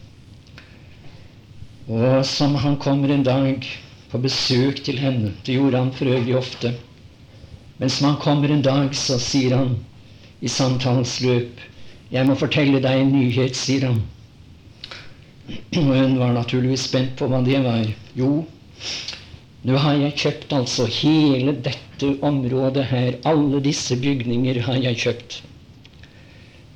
Og 1.87 2.25
som 2.27 2.55
han 2.59 2.75
kommer 2.83 3.13
en 3.13 3.23
dag 3.23 3.63
på 4.11 4.19
besøk 4.19 4.81
til 4.83 4.99
henne 4.99 5.31
Det 5.45 5.55
gjorde 5.55 5.79
han 5.79 5.93
for 5.95 6.11
øvrig 6.11 6.35
ofte. 6.35 6.73
Men 7.77 7.89
som 7.89 8.09
han 8.09 8.19
kommer 8.21 8.51
en 8.51 8.61
dag, 8.61 8.95
så 8.95 9.19
sier 9.19 9.55
han 9.55 9.77
i 10.41 10.47
samtalens 10.47 11.21
løp 11.21 11.63
'Jeg 12.11 12.25
må 12.27 12.35
fortelle 12.35 12.79
deg 12.81 13.01
en 13.01 13.11
nyhet', 13.11 13.55
sier 13.55 13.87
han. 13.87 14.01
Og 15.75 15.83
hun 15.83 16.19
var 16.19 16.33
naturligvis 16.33 16.87
spent 16.87 17.15
på 17.19 17.27
hva 17.27 17.41
det 17.43 17.63
var. 17.63 17.87
Jo, 18.15 18.45
nå 19.65 19.77
har 19.81 19.97
jeg 19.97 20.17
kjøpt 20.21 20.53
altså 20.53 20.85
hele 20.85 21.55
dette 21.65 22.11
området 22.21 22.85
her. 22.91 23.15
Alle 23.25 23.61
disse 23.63 23.97
bygninger 23.97 24.61
har 24.67 24.77
jeg 24.83 24.99
kjøpt. 25.03 25.39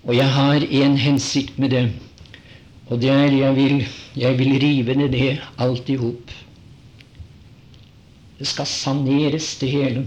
Og 0.04 0.16
jeg 0.18 0.30
har 0.34 0.66
en 0.66 0.98
hensikt 0.98 1.60
med 1.62 1.76
det. 1.76 1.84
Og 2.90 3.02
det 3.02 3.12
er 3.14 3.36
jeg 3.38 3.56
vil, 3.56 3.84
jeg 4.18 4.38
vil 4.40 4.56
rive 4.64 4.96
ned 4.98 5.14
det 5.14 5.36
alt 5.62 5.90
i 5.90 5.96
hop. 6.02 6.34
Det 8.40 8.48
skal 8.50 8.66
saneres, 8.66 9.54
det 9.62 9.70
hele. 9.70 10.06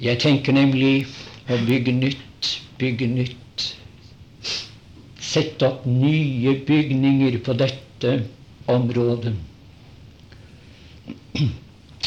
Jeg 0.00 0.18
tenker 0.22 0.56
nemlig 0.56 1.04
å 1.52 1.58
bygge 1.68 1.92
nytt, 1.92 2.50
bygge 2.80 3.10
nytt. 3.12 3.66
Sette 5.20 5.68
opp 5.68 5.84
nye 5.84 6.56
bygninger 6.66 7.36
på 7.44 7.54
dette 7.60 8.16
området. 8.72 9.36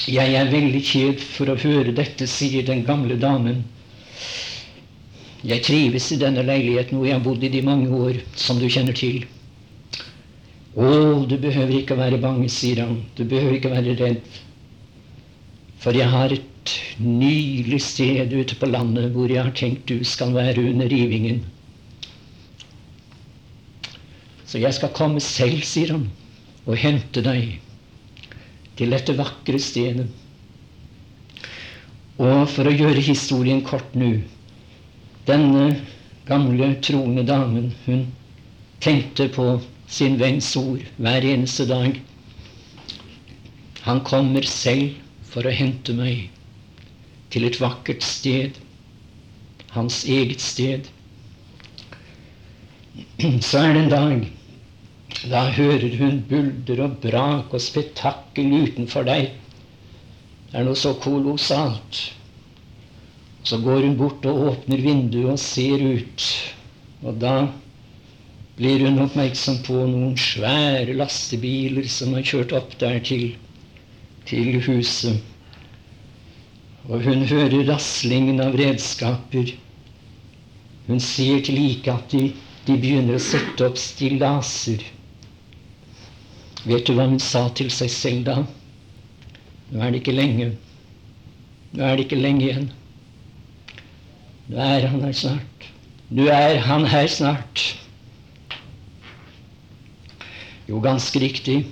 Jeg 0.10 0.34
er 0.36 0.50
veldig 0.52 0.82
kjed 0.84 1.22
for 1.24 1.52
å 1.52 1.60
høre 1.60 1.94
dette, 1.96 2.28
sier 2.28 2.66
den 2.68 2.84
gamle 2.88 3.16
damen. 3.20 3.62
Jeg 5.44 5.64
trives 5.68 6.10
i 6.16 6.20
denne 6.20 6.44
leiligheten 6.48 6.98
hvor 6.98 7.08
jeg 7.08 7.18
har 7.18 7.24
bodd 7.24 7.44
i 7.44 7.52
de 7.52 7.62
mange 7.68 7.92
år, 7.92 8.20
som 8.40 8.60
du 8.60 8.68
kjenner 8.72 8.96
til. 8.96 9.26
Å, 10.74 10.90
du 11.30 11.36
behøver 11.38 11.76
ikke 11.82 12.00
være 12.00 12.20
bange, 12.24 12.48
sier 12.50 12.82
han. 12.82 13.02
Du 13.18 13.24
behøver 13.24 13.60
ikke 13.60 13.74
være 13.74 13.96
redd. 14.00 14.40
For 15.84 15.96
jeg 15.96 16.10
har 16.10 16.32
et 16.34 16.74
nydelig 17.04 17.82
sted 17.84 18.32
ute 18.32 18.56
på 18.56 18.70
landet 18.72 19.12
hvor 19.14 19.32
jeg 19.32 19.44
har 19.44 19.52
tenkt 19.58 19.92
du 19.92 20.00
skal 20.08 20.32
være 20.36 20.64
under 20.72 20.88
rivingen. 20.90 21.44
Så 24.48 24.62
jeg 24.64 24.76
skal 24.78 24.94
komme 24.96 25.22
selv, 25.24 25.64
sier 25.66 25.96
han, 25.96 26.08
og 26.64 26.80
hente 26.80 27.24
deg 27.26 27.60
til 28.78 28.94
dette 28.94 29.16
vakre 29.18 29.60
stedet. 29.62 30.08
Og 32.22 32.46
for 32.50 32.70
å 32.70 32.74
gjøre 32.74 33.02
historien 33.04 33.64
kort 33.66 33.96
nå 33.98 34.16
denne 35.28 35.70
gamle, 36.28 36.74
troende 36.84 37.24
damen, 37.28 37.72
hun 37.86 38.06
tenkte 38.84 39.30
på 39.34 39.48
sin 39.88 40.18
venns 40.20 40.52
ord 40.60 40.84
hver 40.98 41.26
eneste 41.28 41.66
dag. 41.70 41.98
Han 43.88 44.04
kommer 44.08 44.46
selv 44.48 45.00
for 45.32 45.48
å 45.48 45.56
hente 45.56 45.96
meg 45.98 46.30
til 47.34 47.48
et 47.48 47.58
vakkert 47.60 48.06
sted, 48.06 48.60
hans 49.74 50.04
eget 50.06 50.44
sted. 50.44 50.88
Så 53.42 53.64
er 53.64 53.74
det 53.74 53.84
en 53.86 53.94
dag 53.94 54.28
da 55.32 55.46
hører 55.56 55.96
hun 56.00 56.20
bulder 56.28 56.84
og 56.84 56.98
brak 57.04 57.54
og 57.56 57.62
spetakkel 57.64 58.52
utenfor 58.66 59.06
deg. 59.08 59.32
Det 60.50 60.60
er 60.60 60.66
noe 60.68 60.78
så 60.78 60.92
kolossalt. 61.02 62.00
Så 63.44 63.60
går 63.64 63.86
hun 63.88 63.98
bort 64.00 64.26
og 64.30 64.42
åpner 64.50 64.84
vinduet 64.84 65.34
og 65.34 65.40
ser 65.42 65.82
ut. 65.84 66.28
Og 67.04 67.18
da 67.20 67.36
blir 68.58 68.84
hun 68.86 69.02
oppmerksom 69.04 69.62
på 69.66 69.80
noen 69.90 70.16
svære 70.20 70.94
lastebiler 71.00 71.88
som 71.90 72.14
har 72.18 72.28
kjørt 72.28 72.54
opp 72.60 72.76
der 72.84 73.00
til, 73.04 73.34
til 74.30 74.60
huset. 74.68 75.20
Og 76.90 77.04
hun 77.08 77.24
hører 77.28 77.64
raslingen 77.72 78.44
av 78.44 78.56
redskaper. 78.60 79.56
Hun 80.88 81.00
ser 81.00 81.40
til 81.48 81.56
like 81.58 81.92
at 81.92 82.12
de, 82.12 82.34
de 82.68 82.76
begynner 82.76 83.16
å 83.18 83.24
sette 83.24 83.66
opp 83.66 83.80
stillaser. 83.80 84.84
Vet 86.64 86.88
du 86.88 86.94
hva 86.96 87.10
hun 87.10 87.20
sa 87.20 87.48
til 87.58 87.72
seg 87.74 87.92
selv 87.92 88.26
da? 88.30 88.38
Nå 89.74 89.82
er 89.82 89.92
det 89.92 90.02
ikke 90.04 90.16
lenge. 90.16 90.52
Nå 91.74 91.84
er 91.84 91.98
det 91.98 92.06
ikke 92.06 92.22
lenge 92.22 92.46
igjen. 92.48 92.68
Nå 94.48 94.60
er 94.64 94.88
han 94.88 95.04
her 95.04 95.16
snart. 95.18 95.70
Nå 96.14 96.28
er 96.32 96.60
han 96.64 96.86
her 96.88 97.08
snart. 97.12 97.64
Jo, 100.70 100.80
ganske 100.80 101.20
riktig. 101.20 101.64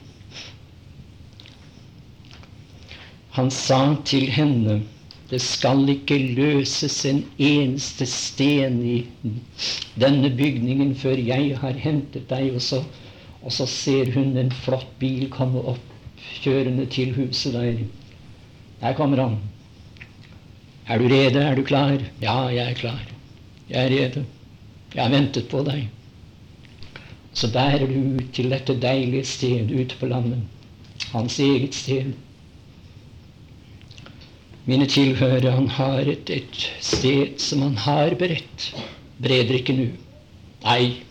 Han 3.38 3.52
sa 3.54 3.84
til 4.04 4.28
henne 4.32 4.82
det 5.32 5.39
skal 5.39 5.88
ikke 5.88 6.18
løses 6.36 6.98
en 7.08 7.22
eneste 7.39 8.04
sten 8.10 8.82
i 8.84 8.98
denne 9.96 10.28
bygningen 10.36 10.92
før 11.00 11.22
jeg 11.24 11.54
har 11.62 11.78
hentet 11.80 12.26
deg. 12.28 12.50
Og 12.58 12.66
så, 12.66 12.82
og 13.42 13.54
så 13.54 13.66
ser 13.66 14.12
hun 14.14 14.36
en 14.38 14.52
flott 14.64 14.89
bil 15.02 15.30
komme 15.34 15.64
opp 15.74 15.88
kjørende 16.42 16.86
til 16.94 17.14
huset 17.16 17.56
der. 17.56 17.80
Der 18.82 18.94
kommer 18.98 19.22
han. 19.22 19.39
Er 20.88 20.98
du 20.98 21.08
rede? 21.10 21.42
Er 21.42 21.56
du 21.56 21.64
klar? 21.64 21.98
Ja, 22.22 22.48
jeg 22.54 22.70
er 22.70 22.78
klar. 22.78 23.02
Jeg 23.70 23.86
er 23.86 23.89
rede. 23.89 24.26
Jeg 24.96 25.04
har 25.04 25.12
ventet 25.14 25.48
på 25.50 25.64
deg. 25.66 25.88
Så 27.34 27.52
bærer 27.54 27.88
du 27.88 28.18
ut 28.18 28.34
til 28.36 28.52
dette 28.52 28.76
deilige 28.82 29.26
sted 29.26 29.72
ute 29.72 29.96
på 30.00 30.10
landet. 30.12 30.42
Hans 31.14 31.39
eget 31.39 31.76
sted. 31.76 32.14
Mine 34.66 34.86
tilhørere, 34.86 35.52
han 35.52 35.68
har 35.68 36.06
et, 36.12 36.30
et 36.30 36.72
sted 36.80 37.39
som 37.42 37.62
han 37.62 37.78
har 37.78 38.14
beredt. 38.20 38.72
Breder 39.22 39.58
ikke 39.58 39.74
nå. 39.78 39.88
Nei, 40.64 41.02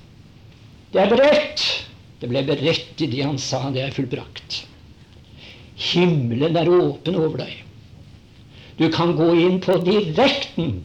det 0.92 1.02
er 1.02 1.10
beredt. 1.10 1.89
Det 2.20 2.28
ble 2.28 2.42
beredt 2.44 3.00
i 3.00 3.08
det 3.08 3.22
han 3.24 3.38
sa, 3.40 3.62
det 3.72 3.82
er 3.86 3.94
fullbrakt. 3.96 4.64
Himmelen 5.80 6.58
er 6.60 6.68
åpen 6.68 7.16
over 7.16 7.40
deg. 7.40 7.54
Du 8.76 8.86
kan 8.92 9.14
gå 9.16 9.30
inn 9.40 9.58
på 9.64 9.78
direkten, 9.84 10.82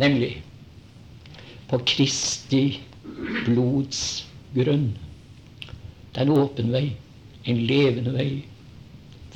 nemlig 0.00 0.34
på 1.68 1.80
Kristi 1.88 2.80
blods 3.46 4.02
grunn. 4.54 4.90
Det 6.12 6.22
er 6.22 6.28
en 6.28 6.36
åpen 6.36 6.72
vei, 6.72 6.86
en 7.48 7.64
levende 7.68 8.14
vei, 8.16 8.30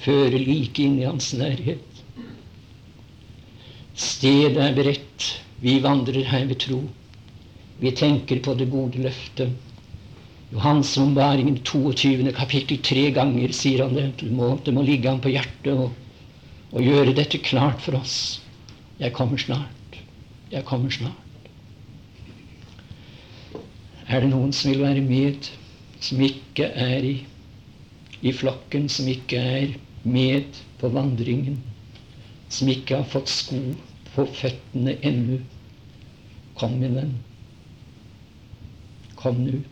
fører 0.02 0.38
like 0.40 0.84
inn 0.84 1.00
i 1.00 1.08
hans 1.08 1.32
nærhet. 1.36 1.88
Stedet 3.92 4.60
er 4.60 4.76
beredt, 4.76 5.28
vi 5.60 5.78
vandrer 5.84 6.24
her 6.28 6.48
ved 6.48 6.60
tro. 6.64 6.80
Vi 7.82 7.92
tenker 7.96 8.40
på 8.44 8.54
det 8.58 8.70
gode 8.72 9.04
løftet. 9.04 9.52
Johans 10.52 10.98
omværingen 10.98 11.62
22. 11.64 12.32
kapittel 12.36 12.82
tre 12.84 13.06
ganger 13.16 13.54
sier 13.56 13.86
han 13.86 13.94
det. 13.96 14.10
Det 14.20 14.28
må, 14.36 14.50
det 14.60 14.74
må 14.76 14.82
ligge 14.84 15.08
ham 15.08 15.20
på 15.24 15.32
hjertet 15.32 15.72
og, 15.72 15.94
og 16.72 16.84
gjøre 16.84 17.14
dette 17.16 17.40
klart 17.40 17.80
for 17.80 17.96
oss. 17.96 18.42
Jeg 19.00 19.14
kommer 19.16 19.40
snart. 19.40 19.96
Jeg 20.52 20.66
kommer 20.68 20.92
snart. 20.92 21.16
Er 24.12 24.20
det 24.20 24.28
noen 24.28 24.52
som 24.52 24.74
vil 24.74 24.84
være 24.84 25.00
med, 25.00 25.48
som 26.04 26.20
ikke 26.20 26.68
er 26.68 27.08
i, 27.08 27.14
i 28.20 28.36
flokken, 28.36 28.90
som 28.92 29.08
ikke 29.08 29.40
er 29.40 29.72
med 30.04 30.60
på 30.82 30.92
vandringen, 30.92 31.62
som 32.52 32.68
ikke 32.68 33.00
har 33.00 33.08
fått 33.08 33.32
sko 33.32 33.62
på 34.12 34.28
føttene 34.36 34.98
ennå? 35.00 35.40
Kom, 36.60 36.76
min 36.76 36.98
venn. 37.00 37.20
Kom 39.16 39.46
nå. 39.46 39.62